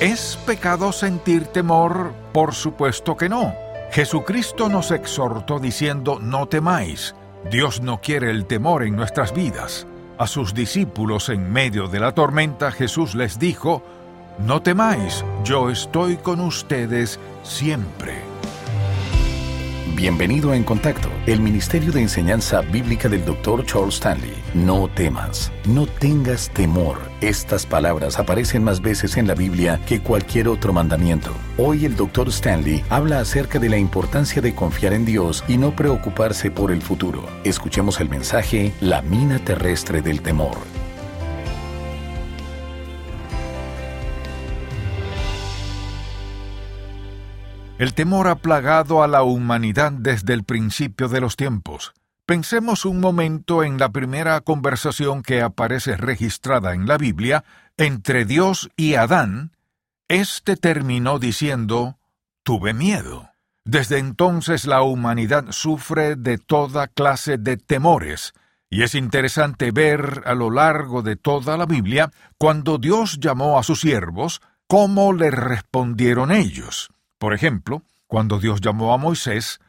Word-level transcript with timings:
¿Es 0.00 0.38
pecado 0.46 0.92
sentir 0.92 1.46
temor? 1.46 2.12
Por 2.32 2.54
supuesto 2.54 3.16
que 3.16 3.28
no. 3.28 3.52
Jesucristo 3.90 4.68
nos 4.68 4.92
exhortó 4.92 5.58
diciendo, 5.58 6.20
no 6.22 6.46
temáis. 6.46 7.16
Dios 7.50 7.80
no 7.80 8.00
quiere 8.00 8.30
el 8.30 8.46
temor 8.46 8.84
en 8.84 8.94
nuestras 8.94 9.34
vidas. 9.34 9.88
A 10.16 10.28
sus 10.28 10.54
discípulos 10.54 11.28
en 11.30 11.52
medio 11.52 11.88
de 11.88 11.98
la 11.98 12.12
tormenta 12.12 12.70
Jesús 12.70 13.16
les 13.16 13.40
dijo, 13.40 13.82
no 14.38 14.62
temáis, 14.62 15.24
yo 15.42 15.68
estoy 15.68 16.16
con 16.16 16.38
ustedes 16.38 17.18
siempre. 17.42 18.27
Bienvenido 19.98 20.52
a 20.52 20.56
En 20.56 20.62
Contacto, 20.62 21.08
el 21.26 21.40
Ministerio 21.40 21.90
de 21.90 22.00
Enseñanza 22.00 22.60
Bíblica 22.60 23.08
del 23.08 23.24
Dr. 23.24 23.66
Charles 23.66 23.96
Stanley. 23.96 24.32
No 24.54 24.86
temas, 24.86 25.50
no 25.66 25.88
tengas 25.88 26.50
temor. 26.50 27.00
Estas 27.20 27.66
palabras 27.66 28.20
aparecen 28.20 28.62
más 28.62 28.80
veces 28.80 29.16
en 29.16 29.26
la 29.26 29.34
Biblia 29.34 29.80
que 29.88 30.00
cualquier 30.00 30.46
otro 30.46 30.72
mandamiento. 30.72 31.32
Hoy 31.56 31.84
el 31.84 31.96
Dr. 31.96 32.28
Stanley 32.28 32.84
habla 32.90 33.18
acerca 33.18 33.58
de 33.58 33.70
la 33.70 33.76
importancia 33.76 34.40
de 34.40 34.54
confiar 34.54 34.92
en 34.92 35.04
Dios 35.04 35.42
y 35.48 35.56
no 35.56 35.74
preocuparse 35.74 36.52
por 36.52 36.70
el 36.70 36.80
futuro. 36.80 37.26
Escuchemos 37.42 38.00
el 38.00 38.08
mensaje 38.08 38.72
La 38.80 39.02
mina 39.02 39.40
terrestre 39.40 40.00
del 40.00 40.22
temor. 40.22 40.77
El 47.78 47.94
temor 47.94 48.26
ha 48.26 48.34
plagado 48.34 49.04
a 49.04 49.06
la 49.06 49.22
humanidad 49.22 49.92
desde 49.92 50.34
el 50.34 50.42
principio 50.42 51.08
de 51.08 51.20
los 51.20 51.36
tiempos. 51.36 51.94
Pensemos 52.26 52.84
un 52.84 52.98
momento 52.98 53.62
en 53.62 53.78
la 53.78 53.90
primera 53.90 54.40
conversación 54.40 55.22
que 55.22 55.42
aparece 55.42 55.96
registrada 55.96 56.74
en 56.74 56.88
la 56.88 56.98
Biblia 56.98 57.44
entre 57.76 58.24
Dios 58.24 58.68
y 58.76 58.94
Adán. 58.94 59.52
Este 60.08 60.56
terminó 60.56 61.20
diciendo, 61.20 61.98
tuve 62.42 62.74
miedo. 62.74 63.30
Desde 63.64 63.98
entonces 63.98 64.66
la 64.66 64.82
humanidad 64.82 65.46
sufre 65.50 66.16
de 66.16 66.36
toda 66.36 66.88
clase 66.88 67.38
de 67.38 67.58
temores, 67.58 68.34
y 68.68 68.82
es 68.82 68.96
interesante 68.96 69.70
ver 69.70 70.24
a 70.26 70.34
lo 70.34 70.50
largo 70.50 71.02
de 71.02 71.14
toda 71.14 71.56
la 71.56 71.66
Biblia, 71.66 72.10
cuando 72.38 72.78
Dios 72.78 73.20
llamó 73.20 73.56
a 73.56 73.62
sus 73.62 73.82
siervos, 73.82 74.40
cómo 74.66 75.12
le 75.12 75.30
respondieron 75.30 76.32
ellos. 76.32 76.90
Por 77.18 77.34
ejemplo, 77.34 77.82
cuando 78.06 78.38
Dios 78.38 78.60
llamó 78.60 78.94
a 78.94 78.96
Moisés, 78.96 79.60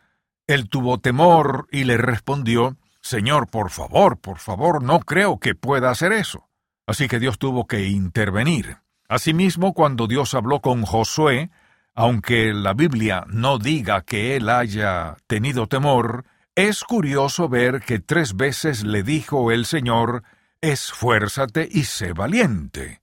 él 0.48 0.70
tuvo 0.70 1.00
temor 1.00 1.68
y 1.72 1.84
le 1.84 1.98
respondió, 1.98 2.78
Señor, 3.02 3.48
por 3.48 3.70
favor, 3.70 4.20
por 4.20 4.40
favor, 4.40 4.84
no 4.84 5.00
creo 5.00 5.40
que 5.40 5.56
pueda 5.56 5.90
hacer 5.90 6.12
eso. 6.12 6.48
Así 6.88 7.08
que 7.08 7.20
Dios 7.20 7.38
tuvo 7.38 7.68
que 7.68 7.88
intervenir. 7.88 8.78
Asimismo, 9.08 9.74
cuando 9.74 10.08
Dios 10.08 10.34
habló 10.34 10.60
con 10.60 10.84
Josué, 10.84 11.50
aunque 11.96 12.54
la 12.54 12.74
Biblia 12.74 13.26
no 13.28 13.58
diga 13.58 14.02
que 14.02 14.36
él 14.36 14.50
haya 14.50 15.18
tenido 15.28 15.68
temor, 15.68 16.26
es 16.56 16.84
curioso 16.84 17.50
ver 17.50 17.82
que 17.82 18.00
tres 18.00 18.36
veces 18.36 18.84
le 18.84 19.04
dijo 19.04 19.52
el 19.52 19.66
Señor, 19.66 20.24
Esfuérzate 20.62 21.68
y 21.72 21.84
sé 21.84 22.14
valiente. 22.14 22.99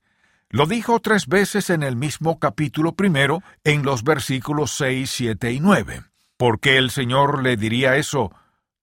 Lo 0.51 0.67
dijo 0.67 1.01
tres 1.01 1.27
veces 1.27 1.71
en 1.71 1.83
el 1.83 1.97
mismo 1.97 2.39
capítulo 2.39 2.93
primero, 2.93 3.43
en 3.65 3.83
los 3.83 4.05
versículos 4.05 4.71
6, 4.77 5.11
7 5.11 5.53
y 5.53 5.61
9. 5.61 6.05
¿Por 6.37 6.61
qué 6.61 6.77
el 6.77 6.91
Señor 6.91 7.43
le 7.43 7.57
diría 7.57 7.97
eso 7.97 8.33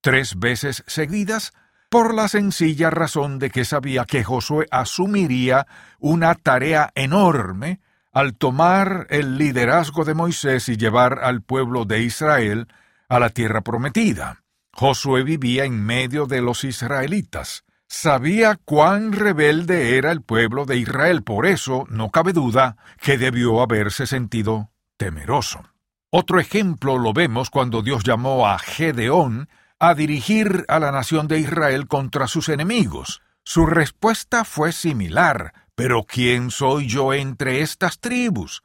tres 0.01 0.37
veces 0.37 0.83
seguidas? 0.87 1.53
Por 1.89 2.13
la 2.13 2.27
sencilla 2.27 2.89
razón 2.89 3.39
de 3.39 3.49
que 3.49 3.63
sabía 3.63 4.03
que 4.03 4.25
Josué 4.25 4.67
asumiría 4.71 5.65
una 5.99 6.35
tarea 6.35 6.91
enorme 6.95 7.79
al 8.11 8.35
tomar 8.35 9.07
el 9.09 9.37
liderazgo 9.37 10.03
de 10.03 10.15
Moisés 10.15 10.67
y 10.67 10.75
llevar 10.75 11.19
al 11.23 11.43
pueblo 11.43 11.85
de 11.85 12.01
Israel 12.01 12.67
a 13.07 13.19
la 13.19 13.29
tierra 13.29 13.61
prometida. 13.61 14.43
Josué 14.73 15.23
vivía 15.23 15.63
en 15.63 15.81
medio 15.81 16.25
de 16.25 16.41
los 16.41 16.65
israelitas 16.65 17.63
sabía 17.93 18.59
cuán 18.65 19.13
rebelde 19.13 19.97
era 19.97 20.11
el 20.11 20.23
pueblo 20.23 20.65
de 20.65 20.77
Israel, 20.77 21.21
por 21.21 21.45
eso 21.45 21.85
no 21.89 22.09
cabe 22.09 22.33
duda 22.33 22.75
que 22.99 23.19
debió 23.19 23.61
haberse 23.61 24.07
sentido 24.07 24.71
temeroso. 24.97 25.63
Otro 26.09 26.39
ejemplo 26.39 26.97
lo 26.97 27.13
vemos 27.13 27.51
cuando 27.51 27.83
Dios 27.83 28.03
llamó 28.03 28.47
a 28.47 28.57
Gedeón 28.57 29.47
a 29.77 29.93
dirigir 29.93 30.65
a 30.69 30.79
la 30.79 30.91
nación 30.91 31.27
de 31.27 31.39
Israel 31.39 31.87
contra 31.87 32.27
sus 32.27 32.49
enemigos. 32.49 33.21
Su 33.43 33.67
respuesta 33.67 34.43
fue 34.43 34.71
similar, 34.71 35.53
pero 35.75 36.03
¿quién 36.03 36.49
soy 36.49 36.87
yo 36.87 37.13
entre 37.13 37.61
estas 37.61 37.99
tribus? 37.99 38.63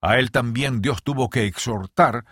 A 0.00 0.16
él 0.18 0.30
también 0.30 0.80
Dios 0.80 1.02
tuvo 1.02 1.28
que 1.28 1.44
exhortar 1.44 2.24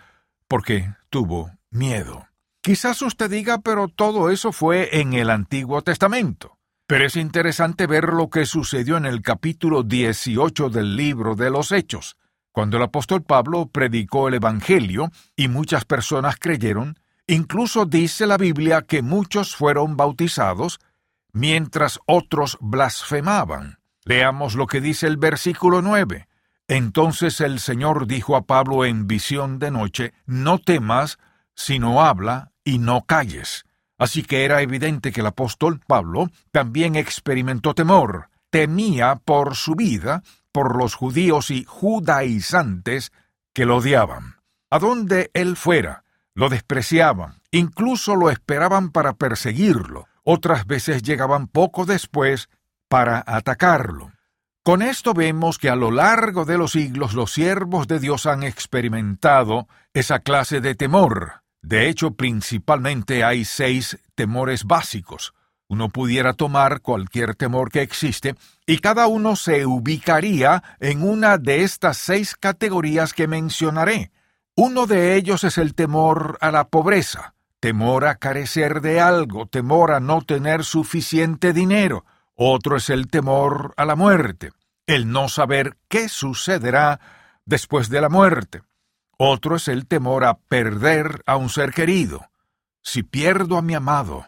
porque 0.47 0.95
tuvo 1.09 1.51
miedo. 1.69 2.28
Quizás 2.61 3.01
usted 3.01 3.29
diga, 3.29 3.59
pero 3.59 3.87
todo 3.87 4.29
eso 4.29 4.51
fue 4.51 4.99
en 4.99 5.13
el 5.13 5.29
Antiguo 5.29 5.81
Testamento. 5.81 6.57
Pero 6.87 7.05
es 7.05 7.15
interesante 7.15 7.87
ver 7.87 8.13
lo 8.13 8.29
que 8.29 8.45
sucedió 8.45 8.97
en 8.97 9.05
el 9.05 9.21
capítulo 9.21 9.83
18 9.83 10.69
del 10.69 10.95
libro 10.95 11.35
de 11.35 11.51
los 11.51 11.71
Hechos, 11.71 12.17
cuando 12.51 12.77
el 12.77 12.83
apóstol 12.83 13.23
Pablo 13.23 13.67
predicó 13.67 14.27
el 14.27 14.33
Evangelio 14.33 15.11
y 15.35 15.47
muchas 15.47 15.85
personas 15.85 16.35
creyeron, 16.37 16.99
incluso 17.27 17.85
dice 17.85 18.25
la 18.27 18.37
Biblia 18.37 18.81
que 18.81 19.01
muchos 19.03 19.55
fueron 19.55 19.95
bautizados, 19.95 20.79
mientras 21.31 21.99
otros 22.07 22.57
blasfemaban. 22.59 23.79
Leamos 24.03 24.55
lo 24.55 24.67
que 24.67 24.81
dice 24.81 25.07
el 25.07 25.17
versículo 25.17 25.81
9. 25.81 26.27
Entonces 26.67 27.39
el 27.39 27.59
Señor 27.59 28.07
dijo 28.07 28.35
a 28.35 28.41
Pablo 28.41 28.83
en 28.83 29.07
visión 29.07 29.59
de 29.59 29.71
noche, 29.71 30.13
No 30.25 30.59
temas, 30.59 31.19
sino 31.59 32.01
habla 32.01 32.53
y 32.63 32.79
no 32.79 33.01
calles. 33.01 33.65
Así 33.97 34.23
que 34.23 34.45
era 34.45 34.61
evidente 34.61 35.11
que 35.11 35.19
el 35.19 35.27
apóstol 35.27 35.81
Pablo 35.85 36.29
también 36.51 36.95
experimentó 36.95 37.75
temor, 37.75 38.29
temía 38.49 39.17
por 39.17 39.57
su 39.57 39.75
vida, 39.75 40.23
por 40.53 40.77
los 40.77 40.95
judíos 40.95 41.51
y 41.51 41.65
judaizantes 41.65 43.11
que 43.53 43.65
lo 43.65 43.77
odiaban. 43.77 44.37
A 44.71 44.79
donde 44.79 45.31
él 45.33 45.57
fuera, 45.57 46.05
lo 46.33 46.47
despreciaban, 46.47 47.41
incluso 47.51 48.15
lo 48.15 48.29
esperaban 48.29 48.91
para 48.91 49.13
perseguirlo, 49.13 50.07
otras 50.23 50.65
veces 50.65 51.03
llegaban 51.03 51.47
poco 51.47 51.85
después 51.85 52.47
para 52.87 53.21
atacarlo. 53.27 54.13
Con 54.63 54.81
esto 54.81 55.13
vemos 55.13 55.57
que 55.57 55.69
a 55.69 55.75
lo 55.75 55.91
largo 55.91 56.45
de 56.45 56.57
los 56.57 56.71
siglos 56.71 57.13
los 57.13 57.33
siervos 57.33 57.89
de 57.89 57.99
Dios 57.99 58.25
han 58.25 58.43
experimentado 58.43 59.67
esa 59.93 60.19
clase 60.19 60.61
de 60.61 60.75
temor, 60.75 61.41
de 61.61 61.89
hecho, 61.89 62.11
principalmente 62.11 63.23
hay 63.23 63.45
seis 63.45 63.99
temores 64.15 64.63
básicos. 64.63 65.33
Uno 65.67 65.89
pudiera 65.89 66.33
tomar 66.33 66.81
cualquier 66.81 67.35
temor 67.35 67.69
que 67.69 67.81
existe 67.81 68.35
y 68.65 68.79
cada 68.79 69.07
uno 69.07 69.35
se 69.35 69.65
ubicaría 69.65 70.63
en 70.79 71.03
una 71.03 71.37
de 71.37 71.63
estas 71.63 71.97
seis 71.97 72.35
categorías 72.35 73.13
que 73.13 73.27
mencionaré. 73.27 74.11
Uno 74.55 74.87
de 74.87 75.15
ellos 75.15 75.43
es 75.43 75.57
el 75.57 75.75
temor 75.75 76.37
a 76.41 76.51
la 76.51 76.69
pobreza, 76.69 77.35
temor 77.59 78.05
a 78.05 78.15
carecer 78.15 78.81
de 78.81 78.99
algo, 78.99 79.45
temor 79.45 79.91
a 79.91 79.99
no 79.99 80.21
tener 80.21 80.63
suficiente 80.63 81.53
dinero. 81.53 82.03
Otro 82.33 82.77
es 82.77 82.89
el 82.89 83.07
temor 83.07 83.73
a 83.77 83.85
la 83.85 83.95
muerte, 83.95 84.51
el 84.87 85.11
no 85.11 85.29
saber 85.29 85.77
qué 85.87 86.09
sucederá 86.09 86.99
después 87.45 87.89
de 87.89 88.01
la 88.01 88.09
muerte. 88.09 88.63
Otro 89.21 89.57
es 89.57 89.67
el 89.67 89.85
temor 89.85 90.23
a 90.23 90.35
perder 90.35 91.23
a 91.25 91.35
un 91.35 91.49
ser 91.49 91.73
querido. 91.73 92.29
Si 92.81 93.03
pierdo 93.03 93.57
a 93.57 93.61
mi 93.61 93.73
amado, 93.73 94.25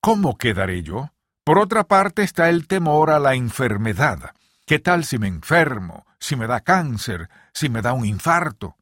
¿cómo 0.00 0.36
quedaré 0.36 0.82
yo? 0.82 1.12
Por 1.44 1.60
otra 1.60 1.84
parte 1.84 2.24
está 2.24 2.48
el 2.48 2.66
temor 2.66 3.10
a 3.10 3.20
la 3.20 3.36
enfermedad. 3.36 4.34
¿Qué 4.66 4.80
tal 4.80 5.04
si 5.04 5.16
me 5.16 5.28
enfermo, 5.28 6.06
si 6.18 6.34
me 6.34 6.48
da 6.48 6.58
cáncer, 6.58 7.28
si 7.54 7.68
me 7.68 7.82
da 7.82 7.92
un 7.92 8.04
infarto? 8.04 8.74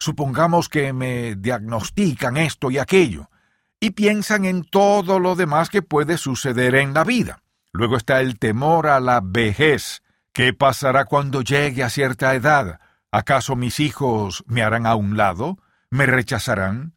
Supongamos 0.00 0.68
que 0.68 0.92
me 0.92 1.36
diagnostican 1.36 2.36
esto 2.36 2.72
y 2.72 2.78
aquello, 2.78 3.30
y 3.78 3.90
piensan 3.90 4.44
en 4.44 4.64
todo 4.64 5.20
lo 5.20 5.36
demás 5.36 5.70
que 5.70 5.82
puede 5.82 6.18
suceder 6.18 6.74
en 6.74 6.92
la 6.92 7.04
vida. 7.04 7.40
Luego 7.72 7.96
está 7.96 8.20
el 8.20 8.36
temor 8.40 8.88
a 8.88 8.98
la 8.98 9.20
vejez. 9.22 10.02
¿Qué 10.32 10.52
pasará 10.52 11.04
cuando 11.04 11.42
llegue 11.42 11.84
a 11.84 11.88
cierta 11.88 12.34
edad? 12.34 12.80
¿Acaso 13.14 13.54
mis 13.54 13.78
hijos 13.78 14.42
me 14.48 14.64
harán 14.64 14.88
a 14.88 14.96
un 14.96 15.16
lado? 15.16 15.56
¿Me 15.88 16.04
rechazarán? 16.04 16.94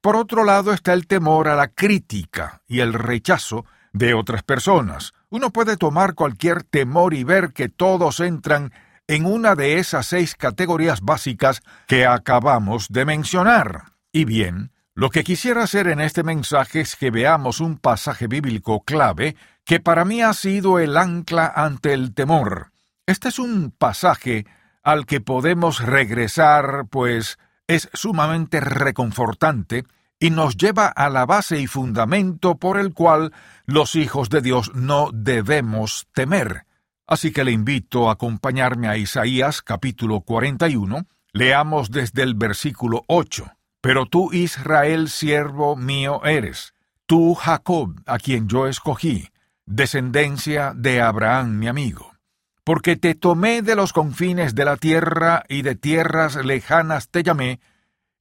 Por 0.00 0.16
otro 0.16 0.44
lado 0.44 0.72
está 0.72 0.94
el 0.94 1.06
temor 1.06 1.46
a 1.46 1.56
la 1.56 1.68
crítica 1.68 2.62
y 2.66 2.80
el 2.80 2.94
rechazo 2.94 3.66
de 3.92 4.14
otras 4.14 4.42
personas. 4.44 5.12
Uno 5.28 5.50
puede 5.50 5.76
tomar 5.76 6.14
cualquier 6.14 6.62
temor 6.62 7.12
y 7.12 7.24
ver 7.24 7.52
que 7.52 7.68
todos 7.68 8.20
entran 8.20 8.72
en 9.06 9.26
una 9.26 9.54
de 9.54 9.78
esas 9.78 10.06
seis 10.06 10.36
categorías 10.36 11.02
básicas 11.02 11.60
que 11.86 12.06
acabamos 12.06 12.88
de 12.88 13.04
mencionar. 13.04 13.92
Y 14.10 14.24
bien, 14.24 14.72
lo 14.94 15.10
que 15.10 15.22
quisiera 15.22 15.64
hacer 15.64 15.86
en 15.88 16.00
este 16.00 16.22
mensaje 16.22 16.80
es 16.80 16.96
que 16.96 17.10
veamos 17.10 17.60
un 17.60 17.76
pasaje 17.76 18.26
bíblico 18.26 18.84
clave 18.84 19.36
que 19.66 19.80
para 19.80 20.06
mí 20.06 20.22
ha 20.22 20.32
sido 20.32 20.78
el 20.78 20.96
ancla 20.96 21.52
ante 21.54 21.92
el 21.92 22.14
temor. 22.14 22.72
Este 23.04 23.28
es 23.28 23.38
un 23.38 23.70
pasaje 23.70 24.46
al 24.82 25.06
que 25.06 25.20
podemos 25.20 25.80
regresar, 25.80 26.86
pues 26.90 27.38
es 27.66 27.88
sumamente 27.92 28.60
reconfortante 28.60 29.84
y 30.18 30.30
nos 30.30 30.56
lleva 30.56 30.86
a 30.86 31.08
la 31.08 31.26
base 31.26 31.58
y 31.58 31.66
fundamento 31.66 32.56
por 32.56 32.78
el 32.78 32.94
cual 32.94 33.32
los 33.66 33.94
hijos 33.96 34.30
de 34.30 34.40
Dios 34.40 34.72
no 34.74 35.10
debemos 35.12 36.06
temer. 36.12 36.64
Así 37.06 37.32
que 37.32 37.44
le 37.44 37.52
invito 37.52 38.08
a 38.08 38.12
acompañarme 38.12 38.88
a 38.88 38.96
Isaías 38.96 39.62
capítulo 39.62 40.20
41, 40.20 41.06
leamos 41.32 41.90
desde 41.90 42.22
el 42.22 42.34
versículo 42.34 43.04
8. 43.08 43.50
Pero 43.80 44.06
tú, 44.06 44.32
Israel, 44.32 45.08
siervo 45.08 45.74
mío 45.74 46.24
eres, 46.24 46.72
tú, 47.06 47.34
Jacob, 47.34 48.00
a 48.06 48.18
quien 48.18 48.48
yo 48.48 48.68
escogí, 48.68 49.28
descendencia 49.66 50.72
de 50.72 51.00
Abraham, 51.00 51.58
mi 51.58 51.66
amigo. 51.66 52.11
Porque 52.64 52.96
te 52.96 53.14
tomé 53.14 53.62
de 53.62 53.74
los 53.74 53.92
confines 53.92 54.54
de 54.54 54.64
la 54.64 54.76
tierra 54.76 55.44
y 55.48 55.62
de 55.62 55.74
tierras 55.74 56.36
lejanas 56.36 57.08
te 57.08 57.22
llamé, 57.22 57.60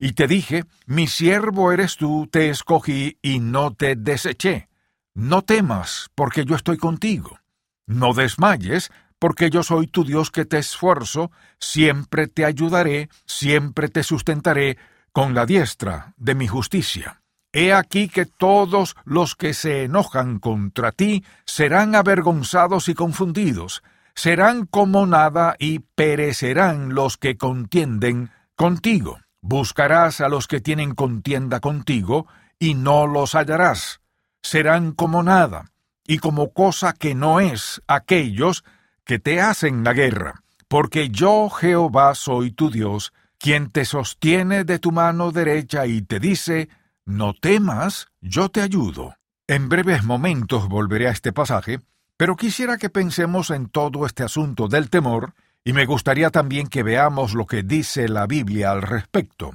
y 0.04 0.14
te 0.14 0.26
dije, 0.26 0.66
mi 0.88 1.06
siervo 1.06 1.72
eres 1.72 1.96
tú, 1.96 2.28
te 2.32 2.50
escogí 2.50 3.20
y 3.22 3.40
no 3.40 3.72
te 3.72 3.96
deseché. 3.96 4.68
No 5.14 5.44
temas, 5.44 6.10
porque 6.16 6.44
yo 6.44 6.56
estoy 6.56 6.78
contigo. 6.78 7.40
No 7.86 8.14
desmayes, 8.14 8.92
porque 9.20 9.52
yo 9.52 9.62
soy 9.62 9.86
tu 9.86 10.04
Dios 10.04 10.32
que 10.32 10.46
te 10.46 10.58
esfuerzo, 10.58 11.30
siempre 11.60 12.26
te 12.26 12.46
ayudaré, 12.46 13.10
siempre 13.28 13.90
te 13.90 14.02
sustentaré 14.02 14.80
con 15.12 15.36
la 15.36 15.46
diestra 15.46 16.16
de 16.18 16.34
mi 16.34 16.48
justicia. 16.48 17.22
He 17.54 17.72
aquí 17.72 18.08
que 18.08 18.26
todos 18.26 18.96
los 19.04 19.36
que 19.36 19.54
se 19.54 19.84
enojan 19.84 20.40
contra 20.40 20.92
ti 20.92 21.24
serán 21.46 21.94
avergonzados 21.94 22.90
y 22.90 22.96
confundidos, 22.96 23.84
serán 24.22 24.68
como 24.68 25.08
nada 25.08 25.56
y 25.58 25.80
perecerán 25.80 26.94
los 26.94 27.18
que 27.18 27.38
contienden 27.38 28.30
contigo. 28.56 29.18
Buscarás 29.42 30.22
a 30.22 30.30
los 30.30 30.46
que 30.46 30.62
tienen 30.62 30.94
contienda 30.94 31.60
contigo, 31.60 32.28
y 32.60 32.76
no 32.76 33.08
los 33.08 33.34
hallarás. 33.34 34.00
Serán 34.44 34.92
como 34.92 35.24
nada, 35.24 35.72
y 36.06 36.20
como 36.20 36.54
cosa 36.54 36.94
que 36.94 37.16
no 37.16 37.40
es 37.40 37.82
aquellos 37.88 38.64
que 39.06 39.18
te 39.18 39.42
hacen 39.42 39.84
la 39.84 39.94
guerra, 39.94 40.44
porque 40.68 41.10
yo 41.10 41.50
Jehová 41.50 42.14
soy 42.14 42.52
tu 42.52 42.70
Dios, 42.70 43.14
quien 43.40 43.72
te 43.72 43.86
sostiene 43.86 44.66
de 44.66 44.78
tu 44.78 44.92
mano 44.92 45.32
derecha 45.32 45.88
y 45.88 46.04
te 46.04 46.20
dice, 46.20 46.70
No 47.06 47.34
temas, 47.34 48.10
yo 48.22 48.50
te 48.50 48.62
ayudo. 48.62 49.16
En 49.48 49.68
breves 49.68 50.04
momentos 50.04 50.70
volveré 50.70 51.08
a 51.08 51.12
este 51.12 51.34
pasaje, 51.34 51.80
pero 52.22 52.36
quisiera 52.36 52.78
que 52.78 52.92
pensemos 52.92 53.50
en 53.50 53.68
todo 53.68 54.06
este 54.06 54.22
asunto 54.22 54.68
del 54.68 54.92
temor, 54.92 55.34
y 55.64 55.74
me 55.74 55.88
gustaría 55.88 56.30
también 56.30 56.68
que 56.68 56.84
veamos 56.84 57.34
lo 57.34 57.48
que 57.48 57.64
dice 57.64 58.08
la 58.08 58.28
Biblia 58.28 58.70
al 58.70 58.84
respecto. 58.84 59.54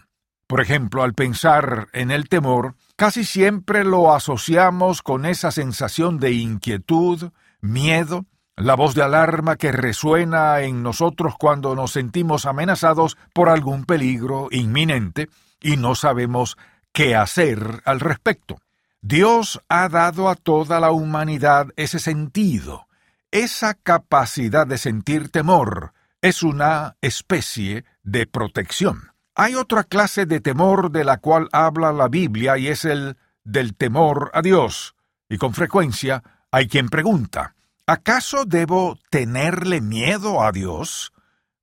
Por 0.49 0.61
ejemplo, 0.61 1.05
al 1.05 1.15
pensar 1.15 1.87
en 1.93 2.11
el 2.11 2.29
temor, 2.29 2.75
casi 2.97 3.25
siempre 3.25 3.85
lo 3.85 4.13
asociamos 4.13 5.03
con 5.03 5.27
esa 5.27 5.53
sensación 5.53 6.19
de 6.19 6.33
inquietud, 6.33 7.31
miedo, 7.61 8.27
la 8.57 8.75
voz 8.75 8.97
de 8.97 9.05
alarma 9.05 9.55
que 9.55 9.71
resuena 9.71 10.61
en 10.63 10.83
nosotros 10.83 11.37
cuando 11.39 11.77
nos 11.77 11.93
sentimos 11.93 12.47
amenazados 12.47 13.17
por 13.33 13.49
algún 13.49 13.85
peligro 13.85 14.49
inminente 14.51 15.29
y 15.61 15.77
no 15.77 15.95
sabemos 15.95 16.57
qué 16.93 17.15
hacer 17.15 17.83
al 17.85 18.01
respecto. 18.01 18.59
Dios 19.09 19.63
ha 19.69 19.89
dado 19.89 20.29
a 20.29 20.35
toda 20.35 20.81
la 20.81 20.91
humanidad 20.91 21.69
ese 21.77 22.01
sentido, 22.01 22.89
esa 23.31 23.75
capacidad 23.75 24.67
de 24.67 24.79
sentir 24.79 25.29
temor, 25.29 25.93
es 26.23 26.43
una 26.43 26.97
especie 27.03 27.85
de 28.03 28.27
protección. 28.27 29.13
Hay 29.37 29.55
otra 29.55 29.85
clase 29.85 30.27
de 30.27 30.41
temor 30.41 30.91
de 30.91 31.05
la 31.05 31.19
cual 31.19 31.49
habla 31.53 31.93
la 31.93 32.09
Biblia 32.09 32.59
y 32.59 32.67
es 32.67 32.85
el 32.85 33.17
del 33.45 33.77
temor 33.77 34.33
a 34.35 34.43
Dios. 34.43 34.97
Y 35.29 35.39
con 35.39 35.55
frecuencia 35.55 36.25
hay 36.51 36.67
quien 36.67 36.89
pregunta, 36.89 37.55
¿Acaso 37.87 38.45
debo 38.45 38.99
tenerle 39.11 39.81
miedo 39.81 40.43
a 40.43 40.51
Dios? 40.51 41.13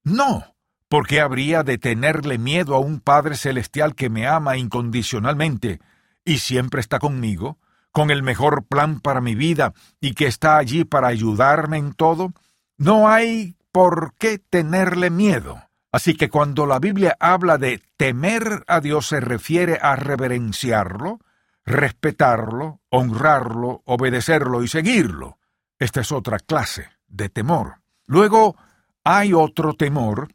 No, 0.06 0.56
porque 0.88 1.20
habría 1.20 1.64
de 1.64 1.78
tenerle 1.78 2.38
miedo 2.38 2.74
a 2.74 2.80
un 2.80 3.02
Padre 3.02 3.36
Celestial 3.36 3.96
que 3.96 4.10
me 4.10 4.28
ama 4.28 4.56
incondicionalmente 4.56 5.82
y 6.26 6.40
siempre 6.40 6.82
está 6.82 7.00
conmigo, 7.00 7.58
con 7.92 8.12
el 8.12 8.24
mejor 8.24 8.66
plan 8.66 9.00
para 9.00 9.22
mi 9.22 9.36
vida 9.36 9.74
y 10.02 10.14
que 10.14 10.28
está 10.28 10.58
allí 10.58 10.84
para 10.84 11.08
ayudarme 11.08 11.78
en 11.78 11.94
todo? 11.94 12.34
No 12.78 13.08
hay 13.08 13.56
por 13.72 14.14
qué 14.18 14.40
tenerle 14.40 15.10
miedo. 15.10 15.62
Así 15.92 16.16
que 16.16 16.30
cuando 16.30 16.66
la 16.66 16.80
Biblia 16.80 17.16
habla 17.20 17.58
de 17.58 17.82
temer 17.98 18.64
a 18.68 18.80
Dios 18.80 19.08
se 19.08 19.20
refiere 19.20 19.78
a 19.80 19.96
reverenciarlo, 19.96 21.20
respetarlo, 21.66 22.82
honrarlo, 22.90 23.84
obedecerlo 23.86 24.64
y 24.64 24.68
seguirlo. 24.68 25.38
Esta 25.78 26.02
es 26.02 26.12
otra 26.12 26.40
clase 26.40 26.90
de 27.08 27.30
temor. 27.30 27.82
Luego 28.08 28.58
hay 29.04 29.34
otro 29.34 29.74
temor 29.74 30.30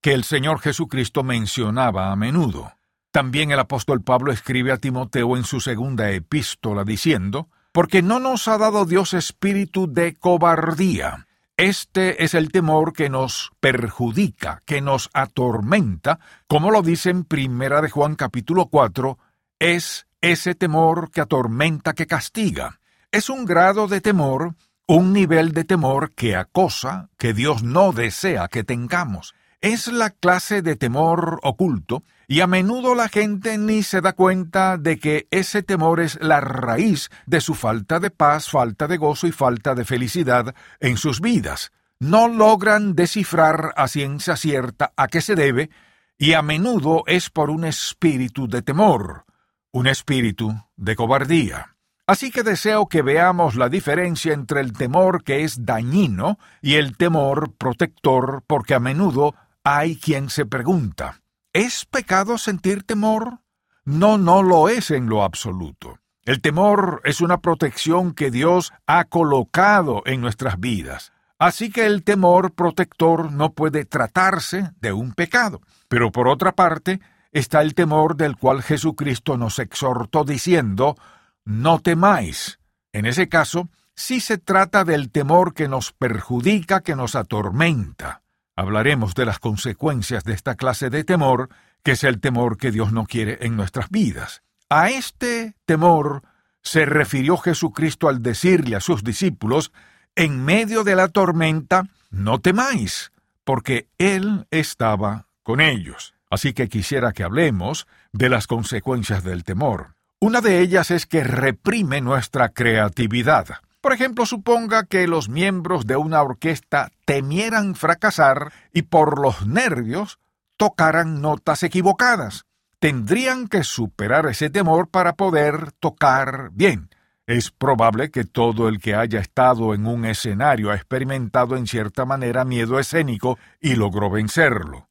que 0.00 0.12
el 0.12 0.24
Señor 0.24 0.60
Jesucristo 0.60 1.22
mencionaba 1.22 2.10
a 2.10 2.16
menudo. 2.16 2.72
También 3.14 3.52
el 3.52 3.60
apóstol 3.60 4.02
Pablo 4.02 4.32
escribe 4.32 4.72
a 4.72 4.78
Timoteo 4.78 5.36
en 5.36 5.44
su 5.44 5.60
segunda 5.60 6.10
epístola 6.10 6.82
diciendo, 6.82 7.48
porque 7.70 8.02
no 8.02 8.18
nos 8.18 8.48
ha 8.48 8.58
dado 8.58 8.86
Dios 8.86 9.14
espíritu 9.14 9.86
de 9.86 10.16
cobardía. 10.16 11.24
Este 11.56 12.24
es 12.24 12.34
el 12.34 12.50
temor 12.50 12.92
que 12.92 13.10
nos 13.10 13.52
perjudica, 13.60 14.64
que 14.66 14.80
nos 14.80 15.10
atormenta, 15.12 16.18
como 16.48 16.72
lo 16.72 16.82
dice 16.82 17.10
en 17.10 17.22
Primera 17.22 17.80
de 17.82 17.88
Juan 17.88 18.16
capítulo 18.16 18.66
4, 18.66 19.16
es 19.60 20.08
ese 20.20 20.56
temor 20.56 21.12
que 21.12 21.20
atormenta, 21.20 21.92
que 21.92 22.08
castiga. 22.08 22.80
Es 23.12 23.30
un 23.30 23.44
grado 23.44 23.86
de 23.86 24.00
temor 24.00 24.56
un 24.88 25.12
nivel 25.12 25.52
de 25.52 25.62
temor 25.62 26.10
que 26.16 26.34
acosa, 26.34 27.10
que 27.16 27.32
Dios 27.32 27.62
no 27.62 27.92
desea 27.92 28.48
que 28.48 28.64
tengamos. 28.64 29.36
Es 29.60 29.86
la 29.86 30.10
clase 30.10 30.62
de 30.62 30.74
temor 30.74 31.38
oculto, 31.44 32.02
y 32.26 32.40
a 32.40 32.46
menudo 32.46 32.94
la 32.94 33.08
gente 33.08 33.58
ni 33.58 33.82
se 33.82 34.00
da 34.00 34.14
cuenta 34.14 34.78
de 34.78 34.98
que 34.98 35.28
ese 35.30 35.62
temor 35.62 36.00
es 36.00 36.18
la 36.20 36.40
raíz 36.40 37.10
de 37.26 37.40
su 37.40 37.54
falta 37.54 38.00
de 38.00 38.10
paz, 38.10 38.50
falta 38.50 38.86
de 38.88 38.96
gozo 38.96 39.26
y 39.26 39.32
falta 39.32 39.74
de 39.74 39.84
felicidad 39.84 40.54
en 40.80 40.96
sus 40.96 41.20
vidas. 41.20 41.72
No 42.00 42.28
logran 42.28 42.94
descifrar 42.94 43.72
a 43.76 43.88
ciencia 43.88 44.36
cierta 44.36 44.92
a 44.96 45.08
qué 45.08 45.20
se 45.20 45.34
debe, 45.34 45.70
y 46.18 46.32
a 46.34 46.42
menudo 46.42 47.04
es 47.06 47.30
por 47.30 47.50
un 47.50 47.64
espíritu 47.64 48.48
de 48.48 48.62
temor, 48.62 49.24
un 49.72 49.86
espíritu 49.86 50.54
de 50.76 50.96
cobardía. 50.96 51.74
Así 52.06 52.30
que 52.30 52.42
deseo 52.42 52.86
que 52.86 53.00
veamos 53.02 53.54
la 53.56 53.70
diferencia 53.70 54.34
entre 54.34 54.60
el 54.60 54.74
temor 54.74 55.24
que 55.24 55.42
es 55.42 55.64
dañino 55.64 56.38
y 56.60 56.74
el 56.74 56.96
temor 56.96 57.54
protector, 57.54 58.42
porque 58.46 58.74
a 58.74 58.80
menudo 58.80 59.34
hay 59.64 59.96
quien 59.96 60.28
se 60.28 60.44
pregunta, 60.44 61.22
¿es 61.54 61.86
pecado 61.86 62.36
sentir 62.36 62.82
temor? 62.82 63.38
No, 63.84 64.18
no 64.18 64.42
lo 64.42 64.68
es 64.68 64.90
en 64.90 65.08
lo 65.08 65.22
absoluto. 65.22 65.98
El 66.24 66.40
temor 66.40 67.00
es 67.04 67.20
una 67.20 67.38
protección 67.40 68.12
que 68.12 68.30
Dios 68.30 68.72
ha 68.86 69.04
colocado 69.04 70.02
en 70.04 70.20
nuestras 70.20 70.58
vidas. 70.58 71.12
Así 71.38 71.70
que 71.70 71.86
el 71.86 72.02
temor 72.02 72.54
protector 72.54 73.30
no 73.30 73.52
puede 73.52 73.84
tratarse 73.84 74.72
de 74.80 74.92
un 74.92 75.12
pecado. 75.12 75.60
Pero 75.88 76.10
por 76.10 76.28
otra 76.28 76.52
parte, 76.52 77.00
está 77.30 77.62
el 77.62 77.74
temor 77.74 78.16
del 78.16 78.36
cual 78.36 78.62
Jesucristo 78.62 79.36
nos 79.36 79.58
exhortó 79.58 80.24
diciendo, 80.24 80.96
no 81.44 81.78
temáis. 81.78 82.58
En 82.92 83.06
ese 83.06 83.28
caso, 83.28 83.68
sí 83.94 84.20
se 84.20 84.38
trata 84.38 84.84
del 84.84 85.10
temor 85.10 85.54
que 85.54 85.68
nos 85.68 85.92
perjudica, 85.92 86.80
que 86.80 86.96
nos 86.96 87.14
atormenta. 87.14 88.23
Hablaremos 88.56 89.14
de 89.14 89.26
las 89.26 89.38
consecuencias 89.38 90.24
de 90.24 90.32
esta 90.32 90.54
clase 90.54 90.90
de 90.90 91.04
temor, 91.04 91.48
que 91.82 91.92
es 91.92 92.04
el 92.04 92.20
temor 92.20 92.56
que 92.56 92.70
Dios 92.70 92.92
no 92.92 93.04
quiere 93.06 93.38
en 93.40 93.56
nuestras 93.56 93.90
vidas. 93.90 94.42
A 94.70 94.90
este 94.90 95.54
temor 95.66 96.22
se 96.62 96.86
refirió 96.86 97.36
Jesucristo 97.36 98.08
al 98.08 98.22
decirle 98.22 98.76
a 98.76 98.80
sus 98.80 99.04
discípulos, 99.04 99.72
en 100.16 100.44
medio 100.44 100.84
de 100.84 100.94
la 100.94 101.08
tormenta, 101.08 101.84
no 102.10 102.40
temáis, 102.40 103.12
porque 103.44 103.88
Él 103.98 104.46
estaba 104.50 105.26
con 105.42 105.60
ellos. 105.60 106.14
Así 106.30 106.52
que 106.52 106.68
quisiera 106.68 107.12
que 107.12 107.24
hablemos 107.24 107.86
de 108.12 108.28
las 108.28 108.46
consecuencias 108.46 109.24
del 109.24 109.44
temor. 109.44 109.94
Una 110.20 110.40
de 110.40 110.60
ellas 110.60 110.90
es 110.90 111.06
que 111.06 111.22
reprime 111.22 112.00
nuestra 112.00 112.48
creatividad. 112.48 113.46
Por 113.84 113.92
ejemplo, 113.92 114.24
suponga 114.24 114.86
que 114.86 115.06
los 115.06 115.28
miembros 115.28 115.86
de 115.86 115.96
una 115.96 116.22
orquesta 116.22 116.90
temieran 117.04 117.74
fracasar 117.74 118.50
y 118.72 118.80
por 118.80 119.20
los 119.20 119.46
nervios 119.46 120.18
tocaran 120.56 121.20
notas 121.20 121.62
equivocadas. 121.62 122.46
Tendrían 122.78 123.46
que 123.46 123.62
superar 123.62 124.24
ese 124.24 124.48
temor 124.48 124.88
para 124.88 125.16
poder 125.16 125.72
tocar 125.72 126.48
bien. 126.52 126.88
Es 127.26 127.50
probable 127.50 128.10
que 128.10 128.24
todo 128.24 128.68
el 128.68 128.80
que 128.80 128.94
haya 128.94 129.20
estado 129.20 129.74
en 129.74 129.86
un 129.86 130.06
escenario 130.06 130.70
ha 130.70 130.76
experimentado 130.76 131.54
en 131.54 131.66
cierta 131.66 132.06
manera 132.06 132.46
miedo 132.46 132.78
escénico 132.78 133.38
y 133.60 133.74
logró 133.74 134.08
vencerlo. 134.08 134.88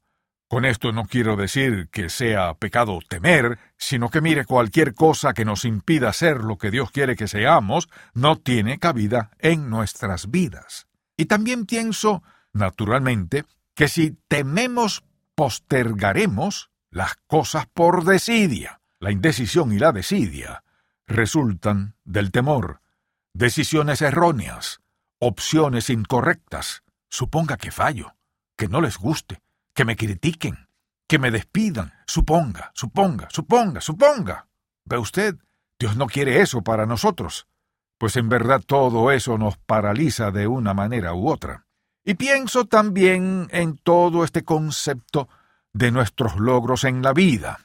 Con 0.54 0.66
esto 0.66 0.92
no 0.92 1.06
quiero 1.06 1.34
decir 1.34 1.88
que 1.90 2.08
sea 2.08 2.54
pecado 2.54 3.00
temer, 3.08 3.58
sino 3.76 4.08
que 4.08 4.20
mire 4.20 4.44
cualquier 4.44 4.94
cosa 4.94 5.34
que 5.34 5.44
nos 5.44 5.64
impida 5.64 6.12
ser 6.12 6.44
lo 6.44 6.58
que 6.58 6.70
Dios 6.70 6.92
quiere 6.92 7.16
que 7.16 7.26
seamos, 7.26 7.88
no 8.12 8.36
tiene 8.36 8.78
cabida 8.78 9.32
en 9.40 9.68
nuestras 9.68 10.30
vidas. 10.30 10.86
Y 11.16 11.24
también 11.24 11.66
pienso, 11.66 12.22
naturalmente, 12.52 13.46
que 13.74 13.88
si 13.88 14.16
tememos, 14.28 15.02
postergaremos 15.34 16.70
las 16.88 17.16
cosas 17.26 17.66
por 17.66 18.04
desidia. 18.04 18.80
La 19.00 19.10
indecisión 19.10 19.72
y 19.72 19.80
la 19.80 19.90
desidia 19.90 20.62
resultan 21.08 21.96
del 22.04 22.30
temor, 22.30 22.80
decisiones 23.32 24.02
erróneas, 24.02 24.82
opciones 25.18 25.90
incorrectas. 25.90 26.84
Suponga 27.10 27.56
que 27.56 27.72
fallo, 27.72 28.14
que 28.56 28.68
no 28.68 28.80
les 28.80 28.98
guste, 28.98 29.42
que 29.74 29.84
me 29.84 29.96
critiquen, 29.96 30.68
que 31.06 31.18
me 31.18 31.30
despidan. 31.30 31.92
Suponga, 32.06 32.70
suponga, 32.74 33.28
suponga, 33.30 33.80
suponga. 33.80 34.48
¿Ve 34.84 34.98
usted? 34.98 35.36
Dios 35.78 35.96
no 35.96 36.06
quiere 36.06 36.40
eso 36.40 36.62
para 36.62 36.86
nosotros, 36.86 37.48
pues 37.98 38.16
en 38.16 38.28
verdad 38.28 38.62
todo 38.64 39.10
eso 39.10 39.36
nos 39.38 39.56
paraliza 39.58 40.30
de 40.30 40.46
una 40.46 40.72
manera 40.72 41.14
u 41.14 41.28
otra. 41.28 41.66
Y 42.04 42.14
pienso 42.14 42.66
también 42.66 43.48
en 43.50 43.76
todo 43.78 44.24
este 44.24 44.44
concepto 44.44 45.28
de 45.72 45.90
nuestros 45.90 46.36
logros 46.36 46.84
en 46.84 47.02
la 47.02 47.12
vida. 47.12 47.60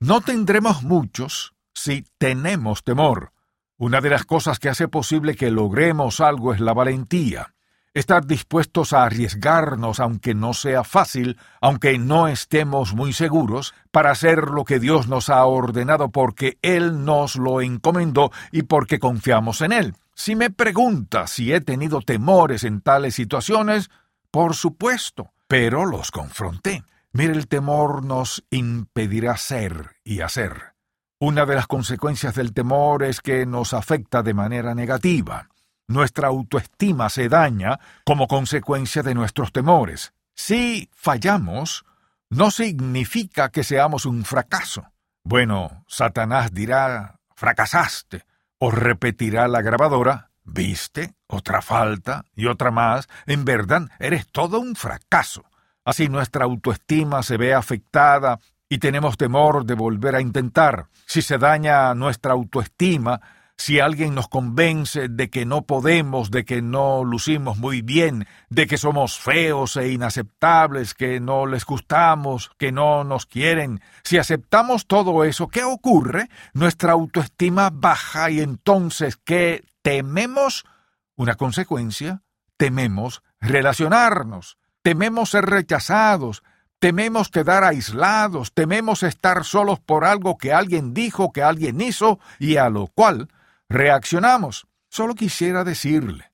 No 0.00 0.20
tendremos 0.20 0.82
muchos, 0.82 1.54
si 1.74 2.04
tenemos 2.18 2.84
temor. 2.84 3.32
Una 3.76 4.00
de 4.00 4.10
las 4.10 4.24
cosas 4.24 4.58
que 4.58 4.68
hace 4.68 4.88
posible 4.88 5.34
que 5.34 5.50
logremos 5.50 6.20
algo 6.20 6.52
es 6.52 6.60
la 6.60 6.74
valentía. 6.74 7.53
Estar 7.94 8.26
dispuestos 8.26 8.92
a 8.92 9.04
arriesgarnos 9.04 10.00
aunque 10.00 10.34
no 10.34 10.52
sea 10.52 10.82
fácil, 10.82 11.38
aunque 11.60 11.96
no 11.96 12.26
estemos 12.26 12.92
muy 12.92 13.12
seguros, 13.12 13.72
para 13.92 14.10
hacer 14.10 14.50
lo 14.50 14.64
que 14.64 14.80
Dios 14.80 15.06
nos 15.06 15.30
ha 15.30 15.44
ordenado 15.46 16.10
porque 16.10 16.58
Él 16.60 17.04
nos 17.04 17.36
lo 17.36 17.60
encomendó 17.60 18.32
y 18.50 18.64
porque 18.64 18.98
confiamos 18.98 19.60
en 19.60 19.70
Él. 19.72 19.94
Si 20.12 20.34
me 20.34 20.50
pregunta 20.50 21.28
si 21.28 21.52
he 21.52 21.60
tenido 21.60 22.00
temores 22.00 22.64
en 22.64 22.80
tales 22.80 23.14
situaciones, 23.14 23.90
por 24.32 24.54
supuesto, 24.54 25.32
pero 25.46 25.86
los 25.86 26.10
confronté. 26.10 26.82
Mire, 27.12 27.32
el 27.32 27.46
temor 27.46 28.04
nos 28.04 28.44
impedirá 28.50 29.36
ser 29.36 29.96
y 30.02 30.20
hacer. 30.20 30.74
Una 31.20 31.46
de 31.46 31.54
las 31.54 31.68
consecuencias 31.68 32.34
del 32.34 32.52
temor 32.52 33.04
es 33.04 33.20
que 33.20 33.46
nos 33.46 33.72
afecta 33.72 34.24
de 34.24 34.34
manera 34.34 34.74
negativa. 34.74 35.48
Nuestra 35.86 36.28
autoestima 36.28 37.08
se 37.10 37.28
daña 37.28 37.78
como 38.04 38.26
consecuencia 38.26 39.02
de 39.02 39.14
nuestros 39.14 39.52
temores. 39.52 40.14
Si 40.34 40.88
fallamos, 40.94 41.84
no 42.30 42.50
significa 42.50 43.50
que 43.50 43.64
seamos 43.64 44.06
un 44.06 44.24
fracaso. 44.24 44.90
Bueno, 45.22 45.84
Satanás 45.86 46.52
dirá, 46.52 47.20
fracasaste, 47.34 48.24
o 48.58 48.70
repetirá 48.70 49.46
la 49.46 49.62
grabadora, 49.62 50.30
viste, 50.44 51.14
otra 51.26 51.62
falta 51.62 52.24
y 52.34 52.46
otra 52.46 52.70
más, 52.70 53.08
en 53.26 53.44
verdad 53.44 53.88
eres 53.98 54.26
todo 54.26 54.60
un 54.60 54.76
fracaso. 54.76 55.44
Así 55.84 56.08
nuestra 56.08 56.44
autoestima 56.44 57.22
se 57.22 57.36
ve 57.36 57.54
afectada 57.54 58.38
y 58.68 58.78
tenemos 58.78 59.16
temor 59.16 59.64
de 59.64 59.74
volver 59.74 60.16
a 60.16 60.20
intentar. 60.20 60.86
Si 61.06 61.22
se 61.22 61.38
daña 61.38 61.94
nuestra 61.94 62.32
autoestima, 62.32 63.20
si 63.56 63.80
alguien 63.80 64.14
nos 64.14 64.28
convence 64.28 65.08
de 65.08 65.30
que 65.30 65.46
no 65.46 65.62
podemos, 65.62 66.30
de 66.30 66.44
que 66.44 66.60
no 66.60 67.04
lucimos 67.04 67.56
muy 67.56 67.82
bien, 67.82 68.26
de 68.50 68.66
que 68.66 68.76
somos 68.76 69.18
feos 69.18 69.76
e 69.76 69.90
inaceptables, 69.92 70.94
que 70.94 71.20
no 71.20 71.46
les 71.46 71.64
gustamos, 71.64 72.50
que 72.58 72.72
no 72.72 73.04
nos 73.04 73.26
quieren, 73.26 73.80
si 74.02 74.18
aceptamos 74.18 74.86
todo 74.86 75.24
eso, 75.24 75.48
¿qué 75.48 75.62
ocurre? 75.64 76.28
Nuestra 76.52 76.92
autoestima 76.92 77.70
baja 77.72 78.30
y 78.30 78.40
entonces, 78.40 79.16
¿qué 79.16 79.64
tememos? 79.82 80.64
Una 81.16 81.36
consecuencia, 81.36 82.22
tememos 82.56 83.22
relacionarnos, 83.40 84.58
tememos 84.82 85.30
ser 85.30 85.44
rechazados, 85.46 86.42
Tememos 86.84 87.30
quedar 87.30 87.64
aislados, 87.64 88.52
tememos 88.52 89.02
estar 89.04 89.44
solos 89.44 89.80
por 89.80 90.04
algo 90.04 90.36
que 90.36 90.52
alguien 90.52 90.92
dijo, 90.92 91.32
que 91.32 91.42
alguien 91.42 91.80
hizo 91.80 92.18
y 92.38 92.58
a 92.58 92.68
lo 92.68 92.88
cual 92.88 93.28
reaccionamos. 93.74 94.66
Solo 94.88 95.14
quisiera 95.14 95.64
decirle, 95.64 96.32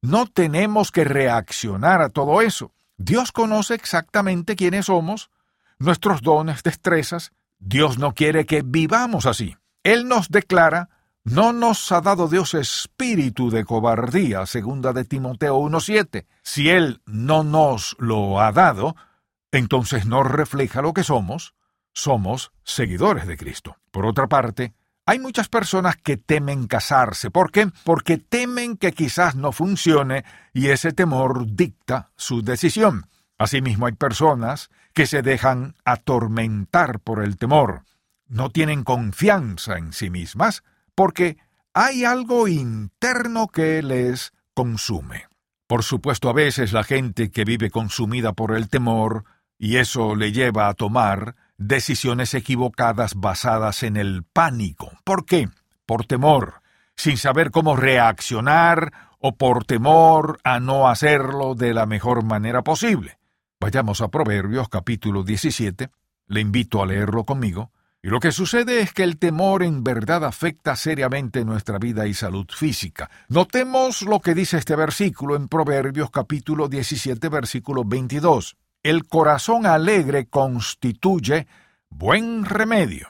no 0.00 0.26
tenemos 0.26 0.90
que 0.90 1.04
reaccionar 1.04 2.02
a 2.02 2.08
todo 2.08 2.40
eso. 2.40 2.72
Dios 2.96 3.30
conoce 3.30 3.74
exactamente 3.74 4.56
quiénes 4.56 4.86
somos, 4.86 5.30
nuestros 5.78 6.22
dones, 6.22 6.62
destrezas. 6.62 7.32
Dios 7.58 7.98
no 7.98 8.14
quiere 8.14 8.46
que 8.46 8.62
vivamos 8.64 9.26
así. 9.26 9.56
Él 9.84 10.08
nos 10.08 10.28
declara, 10.30 10.88
no 11.24 11.52
nos 11.52 11.92
ha 11.92 12.00
dado 12.00 12.28
Dios 12.28 12.54
espíritu 12.54 13.50
de 13.50 13.64
cobardía, 13.64 14.46
segunda 14.46 14.92
de 14.92 15.04
Timoteo 15.04 15.58
1.7. 15.58 16.26
Si 16.42 16.70
Él 16.70 17.02
no 17.06 17.44
nos 17.44 17.96
lo 17.98 18.40
ha 18.40 18.50
dado, 18.52 18.96
entonces 19.52 20.06
no 20.06 20.22
refleja 20.22 20.82
lo 20.82 20.94
que 20.94 21.04
somos, 21.04 21.54
somos 21.92 22.52
seguidores 22.64 23.26
de 23.26 23.36
Cristo. 23.36 23.76
Por 23.90 24.06
otra 24.06 24.28
parte, 24.28 24.74
hay 25.08 25.18
muchas 25.20 25.48
personas 25.48 25.96
que 25.96 26.18
temen 26.18 26.66
casarse. 26.66 27.30
¿Por 27.30 27.50
qué? 27.50 27.70
Porque 27.84 28.18
temen 28.18 28.76
que 28.76 28.92
quizás 28.92 29.36
no 29.36 29.52
funcione 29.52 30.22
y 30.52 30.68
ese 30.68 30.92
temor 30.92 31.46
dicta 31.46 32.10
su 32.14 32.42
decisión. 32.42 33.06
Asimismo, 33.38 33.86
hay 33.86 33.94
personas 33.94 34.68
que 34.92 35.06
se 35.06 35.22
dejan 35.22 35.76
atormentar 35.86 37.00
por 37.00 37.24
el 37.24 37.38
temor. 37.38 37.84
No 38.26 38.50
tienen 38.50 38.84
confianza 38.84 39.78
en 39.78 39.94
sí 39.94 40.10
mismas 40.10 40.62
porque 40.94 41.38
hay 41.72 42.04
algo 42.04 42.46
interno 42.46 43.48
que 43.48 43.82
les 43.82 44.34
consume. 44.52 45.24
Por 45.66 45.84
supuesto, 45.84 46.28
a 46.28 46.34
veces 46.34 46.74
la 46.74 46.84
gente 46.84 47.30
que 47.30 47.46
vive 47.46 47.70
consumida 47.70 48.34
por 48.34 48.54
el 48.54 48.68
temor 48.68 49.24
y 49.56 49.78
eso 49.78 50.14
le 50.14 50.32
lleva 50.32 50.68
a 50.68 50.74
tomar 50.74 51.34
decisiones 51.58 52.34
equivocadas 52.34 53.14
basadas 53.16 53.82
en 53.82 53.96
el 53.96 54.22
pánico. 54.22 54.92
¿Por 55.04 55.26
qué? 55.26 55.48
Por 55.84 56.06
temor, 56.06 56.62
sin 56.96 57.18
saber 57.18 57.50
cómo 57.50 57.76
reaccionar 57.76 58.92
o 59.18 59.36
por 59.36 59.64
temor 59.64 60.38
a 60.44 60.60
no 60.60 60.88
hacerlo 60.88 61.54
de 61.54 61.74
la 61.74 61.84
mejor 61.84 62.24
manera 62.24 62.62
posible. 62.62 63.18
Vayamos 63.60 64.00
a 64.00 64.08
Proverbios 64.08 64.68
capítulo 64.68 65.24
17, 65.24 65.90
le 66.28 66.40
invito 66.40 66.80
a 66.80 66.86
leerlo 66.86 67.24
conmigo, 67.24 67.72
y 68.00 68.08
lo 68.08 68.20
que 68.20 68.30
sucede 68.30 68.80
es 68.80 68.92
que 68.92 69.02
el 69.02 69.18
temor 69.18 69.64
en 69.64 69.82
verdad 69.82 70.24
afecta 70.24 70.76
seriamente 70.76 71.44
nuestra 71.44 71.78
vida 71.78 72.06
y 72.06 72.14
salud 72.14 72.46
física. 72.48 73.10
Notemos 73.28 74.02
lo 74.02 74.20
que 74.20 74.34
dice 74.34 74.58
este 74.58 74.76
versículo 74.76 75.34
en 75.34 75.48
Proverbios 75.48 76.10
capítulo 76.12 76.68
17 76.68 77.28
versículo 77.28 77.82
22 77.84 78.56
el 78.82 79.06
corazón 79.06 79.66
alegre 79.66 80.26
constituye 80.26 81.46
buen 81.88 82.44
remedio, 82.44 83.08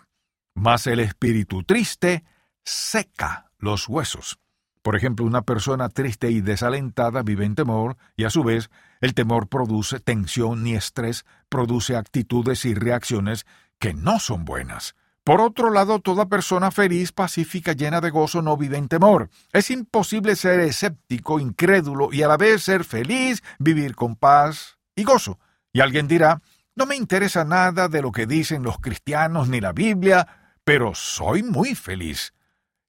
mas 0.54 0.86
el 0.86 1.00
espíritu 1.00 1.62
triste 1.62 2.24
seca 2.64 3.50
los 3.58 3.88
huesos. 3.88 4.38
Por 4.82 4.96
ejemplo, 4.96 5.26
una 5.26 5.42
persona 5.42 5.88
triste 5.88 6.30
y 6.30 6.40
desalentada 6.40 7.22
vive 7.22 7.44
en 7.44 7.54
temor 7.54 7.96
y 8.16 8.24
a 8.24 8.30
su 8.30 8.42
vez 8.42 8.70
el 9.00 9.14
temor 9.14 9.48
produce 9.48 10.00
tensión 10.00 10.66
y 10.66 10.74
estrés, 10.74 11.26
produce 11.48 11.96
actitudes 11.96 12.64
y 12.64 12.74
reacciones 12.74 13.46
que 13.78 13.94
no 13.94 14.18
son 14.18 14.44
buenas. 14.44 14.94
Por 15.24 15.42
otro 15.42 15.70
lado, 15.70 16.00
toda 16.00 16.30
persona 16.30 16.70
feliz, 16.70 17.12
pacífica, 17.12 17.74
llena 17.74 18.00
de 18.00 18.08
gozo 18.08 18.40
no 18.40 18.56
vive 18.56 18.78
en 18.78 18.88
temor. 18.88 19.28
Es 19.52 19.70
imposible 19.70 20.36
ser 20.36 20.60
escéptico, 20.60 21.38
incrédulo 21.38 22.08
y 22.10 22.22
a 22.22 22.28
la 22.28 22.38
vez 22.38 22.62
ser 22.62 22.82
feliz, 22.82 23.42
vivir 23.58 23.94
con 23.94 24.16
paz 24.16 24.78
y 24.96 25.04
gozo. 25.04 25.38
Y 25.78 25.80
alguien 25.80 26.08
dirá, 26.08 26.42
no 26.74 26.86
me 26.86 26.96
interesa 26.96 27.44
nada 27.44 27.86
de 27.86 28.02
lo 28.02 28.10
que 28.10 28.26
dicen 28.26 28.64
los 28.64 28.80
cristianos 28.80 29.48
ni 29.48 29.60
la 29.60 29.72
Biblia, 29.72 30.26
pero 30.64 30.92
soy 30.92 31.44
muy 31.44 31.76
feliz. 31.76 32.34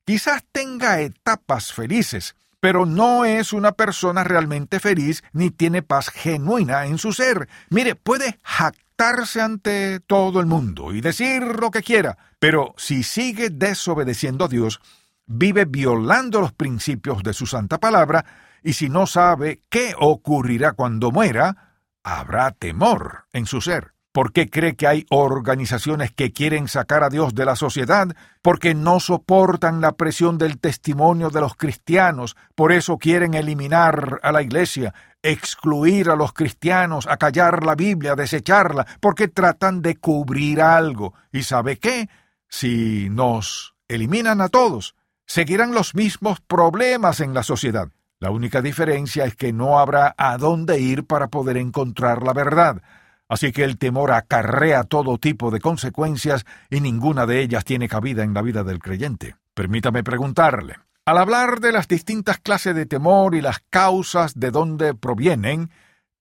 Quizás 0.04 0.44
tenga 0.52 1.00
etapas 1.00 1.72
felices, 1.72 2.36
pero 2.60 2.88
no 2.88 3.26
es 3.26 3.54
una 3.54 3.74
persona 3.74 4.24
realmente 4.24 4.80
feliz 4.80 5.24
ni 5.34 5.52
tiene 5.52 5.84
paz 5.84 6.10
genuina 6.10 6.88
en 6.88 6.98
su 6.98 7.14
ser. 7.14 7.48
Mire, 7.70 7.94
puede 7.94 8.40
jactarse 8.42 9.40
ante 9.40 10.00
todo 10.00 10.40
el 10.40 10.48
mundo 10.48 10.92
y 10.92 11.00
decir 11.00 11.44
lo 11.44 11.70
que 11.70 11.84
quiera, 11.84 12.18
pero 12.40 12.74
si 12.76 13.04
sigue 13.04 13.52
desobedeciendo 13.52 14.46
a 14.46 14.48
Dios, 14.48 14.82
vive 15.28 15.66
violando 15.66 16.42
los 16.42 16.54
principios 16.54 17.22
de 17.22 17.34
su 17.34 17.46
santa 17.46 17.78
palabra, 17.78 18.26
y 18.64 18.74
si 18.74 18.90
no 18.90 19.06
sabe 19.06 19.62
qué 19.70 19.94
ocurrirá 19.96 20.72
cuando 20.72 21.12
muera, 21.12 21.69
habrá 22.04 22.52
temor 22.52 23.26
en 23.34 23.46
su 23.46 23.62
ser. 23.62 23.94
¿Por 24.12 24.34
qué 24.34 24.50
cree 24.50 24.76
que 24.76 24.88
hay 24.88 25.06
organizaciones 25.10 26.12
que 26.12 26.34
quieren 26.34 26.68
sacar 26.68 27.04
a 27.04 27.10
Dios 27.10 27.36
de 27.36 27.46
la 27.46 27.56
sociedad? 27.56 28.08
Porque 28.42 28.74
no 28.74 29.00
soportan 29.00 29.82
la 29.82 29.92
presión 29.92 30.40
del 30.40 30.60
testimonio 30.60 31.30
de 31.30 31.42
los 31.42 31.56
cristianos, 31.56 32.36
por 32.56 32.72
eso 32.72 32.98
quieren 32.98 33.36
eliminar 33.36 34.20
a 34.24 34.32
la 34.32 34.42
iglesia, 34.42 34.96
excluir 35.22 36.10
a 36.10 36.16
los 36.16 36.34
cristianos, 36.34 37.06
acallar 37.06 37.64
la 37.64 37.76
Biblia, 37.76 38.16
desecharla, 38.16 38.88
porque 39.00 39.28
tratan 39.28 39.84
de 39.84 39.98
cubrir 39.98 40.62
algo. 40.62 41.14
¿Y 41.32 41.44
sabe 41.44 41.78
qué? 41.78 42.10
Si 42.48 43.10
nos 43.12 43.76
eliminan 43.88 44.42
a 44.42 44.50
todos, 44.50 44.96
seguirán 45.28 45.74
los 45.74 45.94
mismos 45.94 46.42
problemas 46.42 47.20
en 47.20 47.36
la 47.36 47.44
sociedad. 47.44 47.90
La 48.22 48.32
única 48.32 48.62
diferencia 48.62 49.24
es 49.24 49.36
que 49.36 49.54
no 49.54 49.80
habrá 49.80 50.14
a 50.18 50.38
dónde 50.38 50.80
ir 50.80 51.06
para 51.06 51.30
poder 51.30 51.56
encontrar 51.56 52.22
la 52.22 52.34
verdad. 52.34 52.82
Así 53.30 53.54
que 53.54 53.64
el 53.64 53.78
temor 53.78 54.12
acarrea 54.12 54.84
todo 54.84 55.18
tipo 55.18 55.52
de 55.52 55.62
consecuencias 55.62 56.46
y 56.70 56.82
ninguna 56.82 57.26
de 57.26 57.42
ellas 57.42 57.64
tiene 57.64 57.88
cabida 57.88 58.24
en 58.24 58.34
la 58.34 58.42
vida 58.42 58.66
del 58.66 58.80
creyente. 58.80 59.38
Permítame 59.54 60.04
preguntarle, 60.04 60.76
al 61.06 61.18
hablar 61.18 61.62
de 61.62 61.72
las 61.72 61.88
distintas 61.88 62.40
clases 62.40 62.76
de 62.76 62.86
temor 62.86 63.36
y 63.36 63.42
las 63.42 63.60
causas 63.70 64.38
de 64.38 64.52
dónde 64.52 64.94
provienen, 64.96 65.72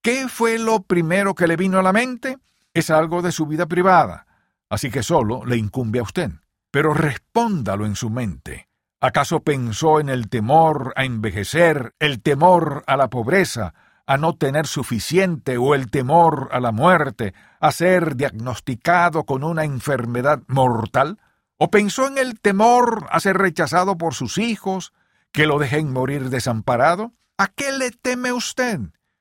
¿qué 0.01 0.29
fue 0.29 0.59
lo 0.59 0.83
primero 0.83 1.35
que 1.35 1.49
le 1.49 1.57
vino 1.57 1.81
a 1.81 1.83
la 1.83 1.93
mente? 1.93 2.39
Es 2.75 2.91
algo 2.91 3.23
de 3.23 3.33
su 3.33 3.47
vida 3.47 3.67
privada, 3.67 4.27
así 4.71 4.91
que 4.91 5.03
solo 5.03 5.45
le 5.45 5.57
incumbe 5.57 5.99
a 5.99 6.05
usted. 6.05 6.31
Pero 6.71 6.95
respóndalo 6.95 7.87
en 7.87 7.97
su 7.97 8.09
mente. 8.09 8.68
¿Acaso 9.01 9.41
pensó 9.41 10.01
en 10.01 10.09
el 10.09 10.29
temor 10.29 10.93
a 10.97 11.05
envejecer, 11.05 11.95
el 12.01 12.21
temor 12.21 12.83
a 12.89 12.97
la 12.97 13.09
pobreza, 13.09 13.73
a 14.07 14.17
no 14.17 14.35
tener 14.35 14.67
suficiente 14.67 15.57
o 15.57 15.77
el 15.77 15.89
temor 15.89 16.49
a 16.51 16.59
la 16.59 16.73
muerte, 16.73 17.33
a 17.61 17.71
ser 17.71 18.17
diagnosticado 18.17 19.25
con 19.25 19.45
una 19.45 19.65
enfermedad 19.65 20.43
mortal? 20.49 21.21
¿O 21.59 21.71
pensó 21.71 22.09
en 22.09 22.19
el 22.19 22.41
temor 22.41 23.07
a 23.11 23.21
ser 23.21 23.39
rechazado 23.39 23.97
por 23.97 24.15
sus 24.15 24.37
hijos, 24.37 24.93
que 25.31 25.47
lo 25.47 25.61
dejen 25.61 25.93
morir 25.93 26.29
desamparado? 26.29 27.13
¿A 27.37 27.47
qué 27.47 27.71
le 27.71 27.93
teme 27.93 28.33
usted? 28.33 28.81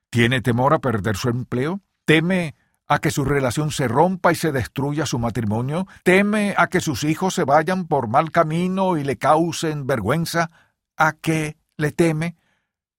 ¿Tiene 0.10 0.42
temor 0.42 0.74
a 0.74 0.80
perder 0.80 1.18
su 1.18 1.30
empleo? 1.30 1.82
¿Teme 2.06 2.56
a 2.88 3.00
que 3.00 3.12
su 3.12 3.26
relación 3.26 3.72
se 3.72 3.88
rompa 3.88 4.32
y 4.32 4.36
se 4.36 4.52
destruya 4.52 5.06
su 5.06 5.20
matrimonio? 5.20 5.88
¿Teme 6.04 6.56
a 6.58 6.68
que 6.68 6.82
sus 6.82 7.04
hijos 7.04 7.34
se 7.34 7.44
vayan 7.44 7.86
por 7.86 8.08
mal 8.08 8.32
camino 8.32 8.98
y 8.98 9.04
le 9.04 9.18
causen 9.18 9.88
vergüenza? 9.88 10.50
¿A 10.96 11.14
qué 11.14 11.58
le 11.78 11.92
teme? 11.92 12.36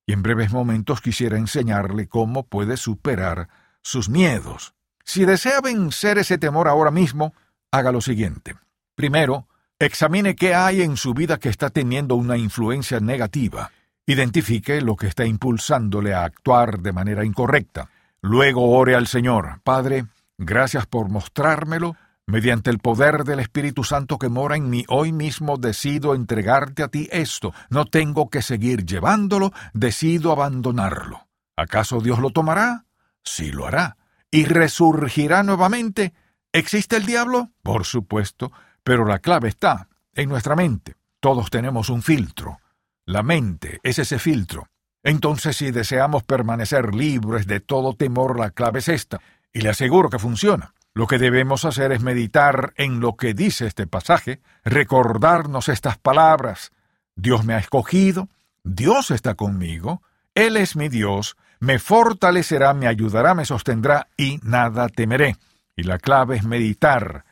y 0.08 0.14
en 0.14 0.22
breves 0.22 0.50
momentos 0.50 1.02
quisiera 1.02 1.36
enseñarle 1.36 2.08
cómo 2.08 2.46
puede 2.46 2.78
superar 2.78 3.50
sus 3.82 4.08
miedos. 4.08 4.72
Si 5.04 5.26
desea 5.26 5.60
vencer 5.60 6.16
ese 6.16 6.38
temor 6.38 6.66
ahora 6.66 6.90
mismo, 6.90 7.34
haga 7.70 7.92
lo 7.92 8.00
siguiente. 8.00 8.56
Primero, 8.94 9.48
examine 9.78 10.34
qué 10.34 10.54
hay 10.54 10.80
en 10.80 10.96
su 10.96 11.12
vida 11.12 11.36
que 11.36 11.50
está 11.50 11.68
teniendo 11.68 12.14
una 12.14 12.38
influencia 12.38 13.00
negativa. 13.00 13.70
Identifique 14.06 14.80
lo 14.80 14.96
que 14.96 15.08
está 15.08 15.26
impulsándole 15.26 16.14
a 16.14 16.24
actuar 16.24 16.78
de 16.78 16.92
manera 16.94 17.22
incorrecta. 17.22 17.90
Luego 18.20 18.70
ore 18.70 18.94
al 18.94 19.06
Señor. 19.06 19.60
Padre, 19.62 20.06
gracias 20.38 20.86
por 20.86 21.08
mostrármelo 21.08 21.96
Mediante 22.28 22.68
el 22.68 22.78
poder 22.78 23.24
del 23.24 23.40
Espíritu 23.40 23.84
Santo 23.84 24.18
que 24.18 24.28
mora 24.28 24.54
en 24.54 24.68
mí, 24.68 24.84
hoy 24.88 25.12
mismo 25.12 25.56
decido 25.56 26.14
entregarte 26.14 26.82
a 26.82 26.88
ti 26.88 27.08
esto. 27.10 27.54
No 27.70 27.86
tengo 27.86 28.28
que 28.28 28.42
seguir 28.42 28.84
llevándolo, 28.84 29.50
decido 29.72 30.30
abandonarlo. 30.30 31.26
¿Acaso 31.56 32.02
Dios 32.02 32.18
lo 32.18 32.28
tomará? 32.28 32.84
Sí 33.24 33.50
lo 33.50 33.66
hará. 33.66 33.96
¿Y 34.30 34.44
resurgirá 34.44 35.42
nuevamente? 35.42 36.12
¿Existe 36.52 36.96
el 36.98 37.06
diablo? 37.06 37.50
Por 37.62 37.86
supuesto, 37.86 38.52
pero 38.82 39.06
la 39.06 39.20
clave 39.20 39.48
está 39.48 39.88
en 40.12 40.28
nuestra 40.28 40.54
mente. 40.54 40.96
Todos 41.20 41.48
tenemos 41.48 41.88
un 41.88 42.02
filtro. 42.02 42.58
La 43.06 43.22
mente 43.22 43.80
es 43.82 43.98
ese 43.98 44.18
filtro. 44.18 44.68
Entonces, 45.02 45.56
si 45.56 45.70
deseamos 45.70 46.24
permanecer 46.24 46.94
libres 46.94 47.46
de 47.46 47.60
todo 47.60 47.94
temor, 47.94 48.38
la 48.38 48.50
clave 48.50 48.80
es 48.80 48.88
esta, 48.88 49.20
y 49.52 49.60
le 49.60 49.70
aseguro 49.70 50.10
que 50.10 50.18
funciona. 50.18 50.74
Lo 50.94 51.06
que 51.06 51.18
debemos 51.18 51.64
hacer 51.64 51.92
es 51.92 52.02
meditar 52.02 52.72
en 52.76 53.00
lo 53.00 53.16
que 53.16 53.34
dice 53.34 53.66
este 53.66 53.86
pasaje, 53.86 54.40
recordarnos 54.64 55.68
estas 55.68 55.96
palabras. 55.98 56.72
Dios 57.14 57.44
me 57.44 57.54
ha 57.54 57.58
escogido, 57.58 58.28
Dios 58.64 59.10
está 59.10 59.34
conmigo, 59.34 60.02
Él 60.34 60.56
es 60.56 60.74
mi 60.74 60.88
Dios, 60.88 61.36
me 61.60 61.78
fortalecerá, 61.78 62.74
me 62.74 62.88
ayudará, 62.88 63.34
me 63.34 63.44
sostendrá 63.44 64.08
y 64.16 64.40
nada 64.42 64.88
temeré. 64.88 65.36
Y 65.76 65.84
la 65.84 65.98
clave 65.98 66.36
es 66.36 66.44
meditar 66.44 67.24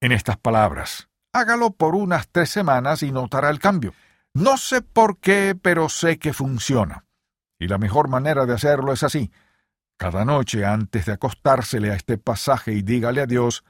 en 0.00 0.12
estas 0.12 0.38
palabras. 0.38 1.08
Hágalo 1.32 1.72
por 1.72 1.94
unas 1.94 2.28
tres 2.28 2.50
semanas 2.50 3.02
y 3.02 3.12
notará 3.12 3.50
el 3.50 3.58
cambio. 3.58 3.92
No 4.32 4.56
sé 4.56 4.80
por 4.80 5.18
qué, 5.18 5.56
pero 5.60 5.88
sé 5.88 6.18
que 6.18 6.32
funciona. 6.32 7.04
Y 7.60 7.68
la 7.68 7.78
mejor 7.78 8.08
manera 8.08 8.46
de 8.46 8.54
hacerlo 8.54 8.92
es 8.92 9.04
así, 9.04 9.30
cada 9.96 10.24
noche 10.24 10.64
antes 10.64 11.04
de 11.04 11.12
acostársele 11.12 11.90
a 11.90 11.94
este 11.94 12.16
pasaje 12.16 12.72
y 12.72 12.80
dígale 12.80 13.20
a 13.20 13.26
Dios, 13.26 13.64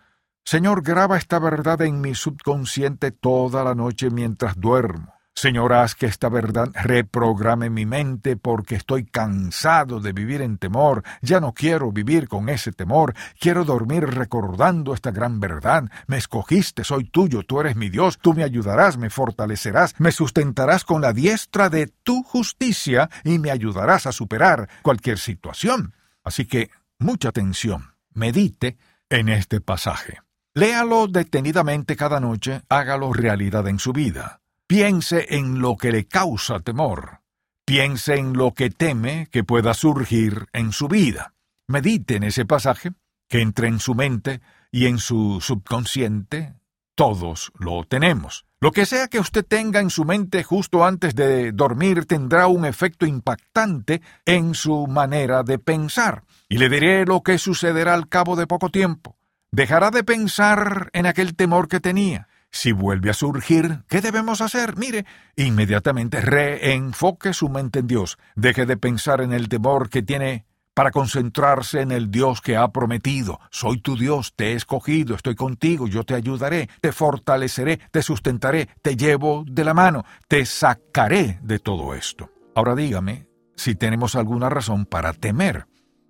Señor, 0.45 0.83
graba 0.83 1.19
esta 1.19 1.41
verdad 1.41 1.83
en 1.83 2.01
mi 2.01 2.15
subconsciente 2.15 3.11
toda 3.11 3.65
la 3.65 3.75
noche 3.75 4.11
mientras 4.11 4.59
duermo. 4.59 5.20
Señor, 5.41 5.73
haz 5.73 5.95
que 5.95 6.05
esta 6.05 6.29
verdad 6.29 6.69
reprograme 6.75 7.71
mi 7.71 7.87
mente 7.87 8.37
porque 8.37 8.75
estoy 8.75 9.07
cansado 9.07 9.99
de 9.99 10.13
vivir 10.13 10.43
en 10.43 10.59
temor. 10.59 11.03
Ya 11.23 11.41
no 11.41 11.55
quiero 11.55 11.93
vivir 11.93 12.29
con 12.29 12.51
ese 12.51 12.73
temor. 12.73 13.15
Quiero 13.39 13.65
dormir 13.65 14.05
recordando 14.05 14.93
esta 14.93 15.13
gran 15.13 15.41
verdad. 15.41 15.85
Me 16.07 16.19
escogiste, 16.19 16.85
soy 16.85 17.05
tuyo, 17.05 17.43
tú 17.45 17.59
eres 17.59 17.75
mi 17.75 17.89
Dios. 17.89 18.19
Tú 18.19 18.35
me 18.35 18.45
ayudarás, 18.45 18.99
me 18.99 19.09
fortalecerás, 19.09 19.95
me 19.99 20.13
sustentarás 20.13 20.85
con 20.85 21.01
la 21.01 21.15
diestra 21.15 21.71
de 21.71 21.87
tu 21.87 22.23
justicia 22.23 23.09
y 23.25 23.39
me 23.39 23.51
ayudarás 23.51 24.07
a 24.07 24.13
superar 24.13 24.69
cualquier 24.83 25.19
situación. 25.19 25.95
Así 26.23 26.45
que 26.45 26.69
mucha 26.99 27.31
atención, 27.31 27.95
medite 28.13 28.77
en 29.09 29.31
este 29.31 29.63
pasaje. 29.63 30.19
Léalo 30.53 31.07
detenidamente 31.07 31.97
cada 31.97 32.21
noche, 32.21 32.61
hágalo 32.69 33.15
realidad 33.15 33.67
en 33.69 33.79
su 33.79 33.95
vida. 33.95 34.40
Piense 34.71 35.27
en 35.31 35.59
lo 35.59 35.77
que 35.77 35.91
le 35.91 36.07
causa 36.07 36.61
temor. 36.61 37.23
Piense 37.67 38.15
en 38.15 38.35
lo 38.35 38.55
que 38.55 38.71
teme 38.71 39.27
que 39.33 39.43
pueda 39.43 39.75
surgir 39.75 40.47
en 40.53 40.71
su 40.71 40.87
vida. 40.87 41.35
Medite 41.67 42.15
en 42.15 42.23
ese 42.23 42.45
pasaje, 42.45 42.93
que 43.29 43.43
entre 43.43 43.67
en 43.67 43.81
su 43.81 43.97
mente 43.97 44.41
y 44.71 44.87
en 44.87 44.99
su 44.99 45.41
subconsciente. 45.41 46.55
Todos 46.95 47.51
lo 47.59 47.83
tenemos. 47.83 48.47
Lo 48.61 48.71
que 48.71 48.87
sea 48.87 49.09
que 49.09 49.19
usted 49.19 49.45
tenga 49.45 49.81
en 49.81 49.91
su 49.91 50.05
mente 50.05 50.45
justo 50.45 50.85
antes 50.85 51.17
de 51.17 51.51
dormir 51.51 52.07
tendrá 52.07 52.47
un 52.47 52.65
efecto 52.65 53.07
impactante 53.07 54.01
en 54.25 54.55
su 54.55 54.87
manera 54.87 55.43
de 55.43 55.59
pensar. 55.59 56.23
Y 56.49 56.59
le 56.59 56.69
diré 56.69 57.05
lo 57.07 57.25
que 57.25 57.39
sucederá 57.39 57.95
al 57.95 58.09
cabo 58.09 58.37
de 58.37 58.47
poco 58.47 58.69
tiempo. 58.69 59.19
Dejará 59.51 59.91
de 59.91 60.05
pensar 60.05 60.91
en 60.93 61.07
aquel 61.07 61.35
temor 61.35 61.67
que 61.67 61.81
tenía. 61.81 62.29
Si 62.53 62.73
vuelve 62.73 63.11
a 63.11 63.15
surgir, 63.15 63.85
¿qué 63.89 64.01
debemos 64.01 64.41
hacer? 64.41 64.77
Mire, 64.77 65.07
inmediatamente 65.37 66.21
reenfoque 66.21 67.33
su 67.33 67.49
mente 67.49 67.79
en 67.79 67.87
Dios. 67.87 68.19
Deje 68.35 68.67
de 68.67 68.77
pensar 68.77 69.21
en 69.21 69.33
el 69.33 69.49
temor 69.49 69.89
que 69.89 70.03
tiene 70.03 70.47
para 70.75 70.91
concentrarse 70.91 71.81
en 71.81 71.93
el 71.93 72.11
Dios 72.11 72.41
que 72.41 72.57
ha 72.57 72.69
prometido. 72.69 73.39
Soy 73.51 73.81
tu 73.81 73.97
Dios, 73.97 74.33
te 74.35 74.53
he 74.53 74.55
escogido, 74.55 75.15
estoy 75.15 75.35
contigo, 75.35 75.87
yo 75.87 76.05
te 76.05 76.15
ayudaré, 76.15 76.69
te 76.81 76.93
fortaleceré, 76.93 77.81
te 77.91 78.03
sustentaré, 78.03 78.69
te 78.83 78.97
llevo 78.97 79.45
de 79.47 79.65
la 79.65 79.75
mano, 79.75 80.05
te 80.27 80.45
sacaré 80.47 81.39
de 81.43 81.59
todo 81.59 81.95
esto. 81.95 82.31
Ahora 82.55 82.75
dígame 82.75 83.27
si 83.57 83.75
tenemos 83.75 84.17
alguna 84.17 84.49
razón 84.49 84.87
para 84.87 85.13
temer. 85.13 85.67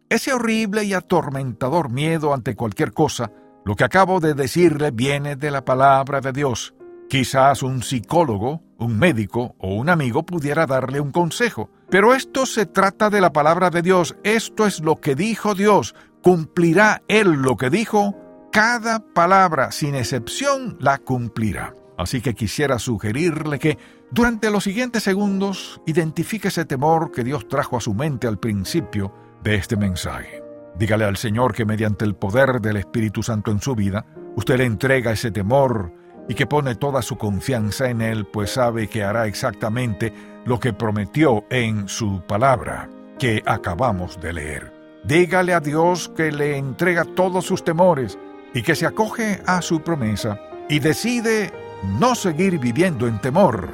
Ese 0.08 0.32
horrible 0.32 0.84
y 0.84 0.94
atormentador 0.94 1.90
miedo 1.90 2.32
ante 2.32 2.56
cualquier 2.56 2.92
cosa, 2.92 3.30
lo 3.64 3.76
que 3.76 3.84
acabo 3.84 4.20
de 4.20 4.34
decirle 4.34 4.90
viene 4.90 5.36
de 5.36 5.50
la 5.50 5.64
palabra 5.64 6.20
de 6.20 6.32
Dios. 6.32 6.74
Quizás 7.08 7.62
un 7.62 7.82
psicólogo, 7.82 8.62
un 8.78 8.98
médico 8.98 9.56
o 9.58 9.74
un 9.74 9.88
amigo 9.88 10.24
pudiera 10.24 10.66
darle 10.66 11.00
un 11.00 11.10
consejo, 11.10 11.70
pero 11.90 12.14
esto 12.14 12.46
se 12.46 12.66
trata 12.66 13.10
de 13.10 13.20
la 13.20 13.32
palabra 13.32 13.70
de 13.70 13.82
Dios, 13.82 14.16
esto 14.22 14.66
es 14.66 14.80
lo 14.80 14.96
que 14.96 15.14
dijo 15.14 15.54
Dios, 15.54 15.94
cumplirá 16.22 17.02
Él 17.08 17.32
lo 17.32 17.56
que 17.56 17.68
dijo, 17.68 18.14
cada 18.52 19.00
palabra 19.00 19.72
sin 19.72 19.94
excepción 19.94 20.76
la 20.80 20.98
cumplirá. 20.98 21.74
Así 21.98 22.20
que 22.20 22.34
quisiera 22.34 22.78
sugerirle 22.78 23.58
que 23.58 23.76
durante 24.10 24.50
los 24.50 24.64
siguientes 24.64 25.02
segundos 25.02 25.80
identifique 25.86 26.48
ese 26.48 26.64
temor 26.64 27.12
que 27.12 27.24
Dios 27.24 27.46
trajo 27.46 27.76
a 27.76 27.80
su 27.80 27.92
mente 27.92 28.26
al 28.26 28.38
principio 28.38 29.12
de 29.42 29.56
este 29.56 29.76
mensaje. 29.76 30.49
Dígale 30.78 31.04
al 31.04 31.16
Señor 31.16 31.54
que 31.54 31.64
mediante 31.64 32.04
el 32.04 32.14
poder 32.14 32.60
del 32.60 32.76
Espíritu 32.76 33.22
Santo 33.22 33.50
en 33.50 33.60
su 33.60 33.74
vida, 33.74 34.06
usted 34.36 34.58
le 34.58 34.64
entrega 34.64 35.12
ese 35.12 35.30
temor, 35.30 35.92
y 36.30 36.34
que 36.34 36.46
pone 36.46 36.76
toda 36.76 37.02
su 37.02 37.18
confianza 37.18 37.90
en 37.90 38.00
Él, 38.00 38.24
pues 38.24 38.52
sabe 38.52 38.86
que 38.86 39.02
hará 39.02 39.26
exactamente 39.26 40.12
lo 40.44 40.60
que 40.60 40.72
prometió 40.72 41.44
en 41.50 41.88
su 41.88 42.22
palabra, 42.24 42.88
que 43.18 43.42
acabamos 43.44 44.20
de 44.20 44.32
leer. 44.32 44.72
Dígale 45.02 45.54
a 45.54 45.60
Dios 45.60 46.08
que 46.16 46.30
le 46.30 46.56
entrega 46.56 47.04
todos 47.04 47.46
sus 47.46 47.64
temores 47.64 48.16
y 48.54 48.62
que 48.62 48.76
se 48.76 48.86
acoge 48.86 49.42
a 49.44 49.60
su 49.60 49.80
promesa 49.80 50.40
y 50.68 50.78
decide 50.78 51.52
no 51.98 52.14
seguir 52.14 52.60
viviendo 52.60 53.08
en 53.08 53.20
temor. 53.20 53.68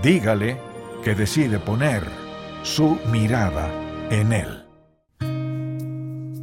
Dígale 0.00 0.56
que 1.02 1.16
decide 1.16 1.58
poner 1.58 2.04
su 2.62 2.96
mirada 3.10 3.68
en 4.10 4.32
Él. 4.32 4.67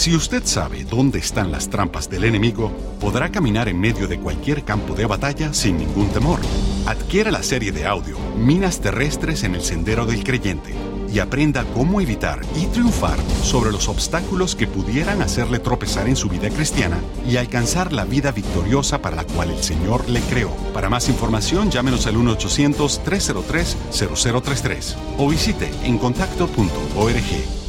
Si 0.04 0.12
usted 0.14 0.44
sabe 0.44 0.84
dónde 0.84 1.18
están 1.18 1.50
las 1.50 1.70
trampas 1.70 2.10
del 2.10 2.24
enemigo, 2.24 2.70
podrá 3.00 3.32
caminar 3.32 3.70
en 3.70 3.80
medio 3.80 4.06
de 4.06 4.20
cualquier 4.20 4.62
campo 4.62 4.94
de 4.94 5.06
batalla 5.06 5.54
sin 5.54 5.78
ningún 5.78 6.10
temor. 6.10 6.40
Adquiera 6.84 7.30
la 7.30 7.42
serie 7.42 7.72
de 7.72 7.86
audio 7.86 8.18
Minas 8.36 8.82
Terrestres 8.82 9.44
en 9.44 9.54
el 9.54 9.62
Sendero 9.62 10.04
del 10.04 10.22
Creyente 10.22 10.74
y 11.10 11.20
aprenda 11.20 11.64
cómo 11.72 12.02
evitar 12.02 12.42
y 12.54 12.66
triunfar 12.66 13.18
sobre 13.42 13.72
los 13.72 13.88
obstáculos 13.88 14.54
que 14.54 14.66
pudieran 14.66 15.22
hacerle 15.22 15.58
tropezar 15.58 16.06
en 16.06 16.16
su 16.16 16.28
vida 16.28 16.50
cristiana 16.50 16.98
y 17.26 17.38
alcanzar 17.38 17.94
la 17.94 18.04
vida 18.04 18.30
victoriosa 18.30 19.00
para 19.00 19.16
la 19.16 19.24
cual 19.24 19.52
el 19.52 19.62
Señor 19.62 20.06
le 20.10 20.20
creó. 20.20 20.50
Para 20.74 20.90
más 20.90 21.08
información, 21.08 21.70
llámenos 21.70 22.06
al 22.06 22.16
1-800-303-0033 22.16 24.96
o 25.16 25.30
visite 25.30 25.70
encontacto.org. 25.82 27.63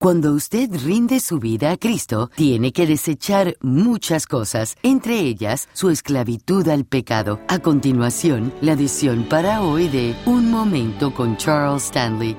Cuando 0.00 0.32
usted 0.32 0.70
rinde 0.84 1.18
su 1.18 1.40
vida 1.40 1.72
a 1.72 1.76
Cristo, 1.76 2.30
tiene 2.36 2.72
que 2.72 2.86
desechar 2.86 3.56
muchas 3.60 4.28
cosas, 4.28 4.76
entre 4.84 5.18
ellas 5.18 5.68
su 5.72 5.90
esclavitud 5.90 6.68
al 6.68 6.84
pecado. 6.84 7.40
A 7.48 7.58
continuación, 7.58 8.54
la 8.60 8.74
edición 8.74 9.24
para 9.28 9.60
hoy 9.60 9.88
de 9.88 10.14
Un 10.24 10.52
Momento 10.52 11.12
con 11.12 11.36
Charles 11.36 11.86
Stanley. 11.86 12.36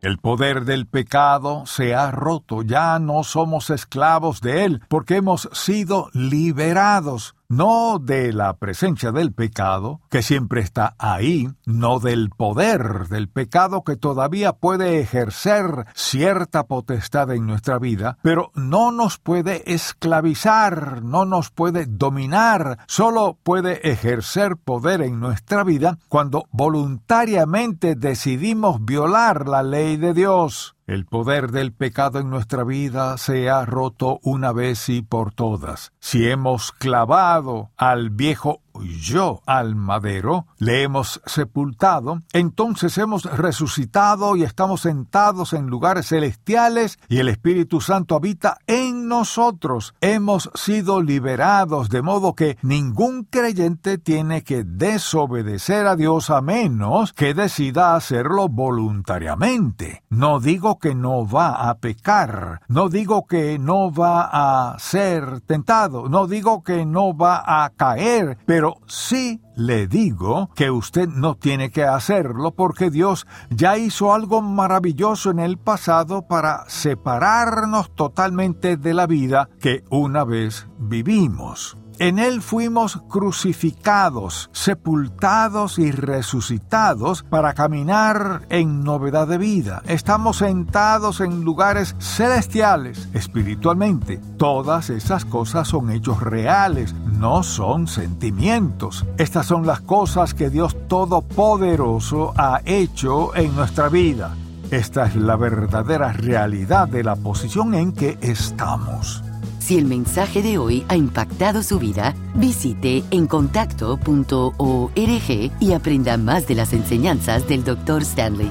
El 0.00 0.18
poder 0.18 0.64
del 0.64 0.88
pecado 0.88 1.64
se 1.66 1.94
ha 1.94 2.10
roto, 2.10 2.62
ya 2.62 2.98
no 2.98 3.22
somos 3.22 3.70
esclavos 3.70 4.40
de 4.40 4.64
él, 4.64 4.82
porque 4.88 5.14
hemos 5.14 5.48
sido 5.52 6.10
liberados 6.12 7.36
no 7.48 7.98
de 7.98 8.32
la 8.32 8.58
presencia 8.58 9.10
del 9.10 9.32
pecado, 9.32 10.00
que 10.10 10.22
siempre 10.22 10.60
está 10.60 10.94
ahí, 10.98 11.48
no 11.64 11.98
del 11.98 12.30
poder 12.30 13.08
del 13.08 13.28
pecado 13.28 13.84
que 13.84 13.96
todavía 13.96 14.52
puede 14.52 15.00
ejercer 15.00 15.86
cierta 15.94 16.66
potestad 16.66 17.30
en 17.32 17.46
nuestra 17.46 17.78
vida, 17.78 18.18
pero 18.22 18.50
no 18.54 18.92
nos 18.92 19.18
puede 19.18 19.72
esclavizar, 19.72 21.02
no 21.02 21.24
nos 21.24 21.50
puede 21.50 21.86
dominar, 21.86 22.78
solo 22.86 23.38
puede 23.42 23.90
ejercer 23.90 24.56
poder 24.56 25.00
en 25.00 25.18
nuestra 25.18 25.64
vida 25.64 25.98
cuando 26.08 26.46
voluntariamente 26.50 27.94
decidimos 27.94 28.84
violar 28.84 29.48
la 29.48 29.62
ley 29.62 29.96
de 29.96 30.12
Dios. 30.12 30.77
El 30.88 31.04
poder 31.04 31.50
del 31.50 31.74
pecado 31.74 32.18
en 32.18 32.30
nuestra 32.30 32.64
vida 32.64 33.18
se 33.18 33.50
ha 33.50 33.66
roto 33.66 34.20
una 34.22 34.52
vez 34.52 34.88
y 34.88 35.02
por 35.02 35.34
todas. 35.34 35.92
Si 36.00 36.26
hemos 36.26 36.72
clavado 36.72 37.68
al 37.76 38.08
viejo 38.08 38.62
yo 38.80 39.42
al 39.44 39.74
madero, 39.74 40.46
le 40.58 40.82
hemos 40.82 41.20
sepultado, 41.26 42.22
entonces 42.32 42.96
hemos 42.98 43.24
resucitado 43.24 44.36
y 44.36 44.44
estamos 44.44 44.82
sentados 44.82 45.52
en 45.52 45.66
lugares 45.66 46.08
celestiales 46.08 46.98
y 47.08 47.18
el 47.18 47.28
Espíritu 47.28 47.80
Santo 47.80 48.14
habita 48.14 48.58
en 48.66 48.97
nosotros. 49.08 49.94
Hemos 50.00 50.50
sido 50.54 51.02
liberados, 51.02 51.88
de 51.88 52.02
modo 52.02 52.34
que 52.34 52.58
ningún 52.62 53.24
creyente 53.24 53.98
tiene 53.98 54.44
que 54.44 54.64
desobedecer 54.64 55.86
a 55.86 55.96
Dios 55.96 56.30
a 56.30 56.40
menos 56.40 57.12
que 57.12 57.34
decida 57.34 57.96
hacerlo 57.96 58.48
voluntariamente. 58.48 60.02
No 60.10 60.40
digo 60.40 60.78
que 60.78 60.94
no 60.94 61.26
va 61.26 61.68
a 61.68 61.78
pecar, 61.78 62.60
no 62.68 62.88
digo 62.88 63.26
que 63.26 63.58
no 63.58 63.90
va 63.90 64.28
a 64.30 64.78
ser 64.78 65.40
tentado, 65.40 66.08
no 66.08 66.26
digo 66.26 66.62
que 66.62 66.84
no 66.84 67.16
va 67.16 67.64
a 67.64 67.70
caer, 67.70 68.38
pero 68.46 68.76
sí 68.86 69.40
le 69.58 69.88
digo 69.88 70.50
que 70.54 70.70
usted 70.70 71.08
no 71.08 71.34
tiene 71.34 71.70
que 71.70 71.82
hacerlo 71.82 72.52
porque 72.52 72.90
Dios 72.90 73.26
ya 73.50 73.76
hizo 73.76 74.14
algo 74.14 74.40
maravilloso 74.40 75.32
en 75.32 75.40
el 75.40 75.58
pasado 75.58 76.22
para 76.22 76.64
separarnos 76.68 77.92
totalmente 77.92 78.76
de 78.76 78.94
la 78.94 79.08
vida 79.08 79.48
que 79.60 79.82
una 79.90 80.22
vez 80.22 80.68
vivimos. 80.78 81.76
En 82.00 82.20
Él 82.20 82.42
fuimos 82.42 83.02
crucificados, 83.08 84.50
sepultados 84.52 85.80
y 85.80 85.90
resucitados 85.90 87.24
para 87.24 87.54
caminar 87.54 88.46
en 88.50 88.84
novedad 88.84 89.26
de 89.26 89.36
vida. 89.36 89.82
Estamos 89.84 90.36
sentados 90.36 91.20
en 91.20 91.42
lugares 91.42 91.96
celestiales 91.98 93.08
espiritualmente. 93.14 94.20
Todas 94.36 94.90
esas 94.90 95.24
cosas 95.24 95.66
son 95.66 95.90
hechos 95.90 96.22
reales, 96.22 96.94
no 96.94 97.42
son 97.42 97.88
sentimientos. 97.88 99.04
Estas 99.16 99.46
son 99.46 99.66
las 99.66 99.80
cosas 99.80 100.34
que 100.34 100.50
Dios 100.50 100.76
Todopoderoso 100.86 102.32
ha 102.36 102.60
hecho 102.64 103.34
en 103.34 103.56
nuestra 103.56 103.88
vida. 103.88 104.36
Esta 104.70 105.06
es 105.06 105.16
la 105.16 105.34
verdadera 105.34 106.12
realidad 106.12 106.86
de 106.86 107.02
la 107.02 107.16
posición 107.16 107.74
en 107.74 107.92
que 107.92 108.18
estamos. 108.20 109.24
Si 109.58 109.76
el 109.76 109.84
mensaje 109.84 110.42
de 110.42 110.58
hoy 110.58 110.84
ha 110.88 110.96
impactado 110.96 111.62
su 111.62 111.78
vida, 111.78 112.14
visite 112.34 113.04
encontacto.org 113.10 115.52
y 115.60 115.72
aprenda 115.72 116.16
más 116.16 116.46
de 116.46 116.54
las 116.54 116.72
enseñanzas 116.72 117.46
del 117.48 117.64
Dr. 117.64 118.02
Stanley. 118.02 118.50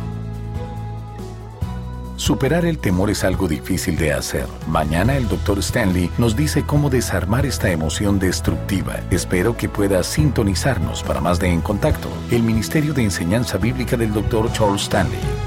Superar 2.18 2.66
el 2.66 2.80
temor 2.80 3.12
es 3.12 3.24
algo 3.24 3.48
difícil 3.48 3.96
de 3.96 4.12
hacer. 4.12 4.48
Mañana 4.68 5.16
el 5.16 5.28
Dr. 5.28 5.60
Stanley 5.60 6.10
nos 6.18 6.36
dice 6.36 6.64
cómo 6.64 6.90
desarmar 6.90 7.46
esta 7.46 7.72
emoción 7.72 8.18
destructiva. 8.18 9.02
Espero 9.12 9.56
que 9.56 9.70
pueda 9.70 10.02
sintonizarnos 10.02 11.04
para 11.04 11.22
más 11.22 11.40
de 11.40 11.50
En 11.50 11.62
Contacto, 11.62 12.10
el 12.32 12.42
Ministerio 12.42 12.94
de 12.94 13.04
Enseñanza 13.04 13.60
Bíblica 13.60 13.98
del 13.98 14.14
Dr. 14.14 14.52
Charles 14.52 14.82
Stanley. 14.82 15.47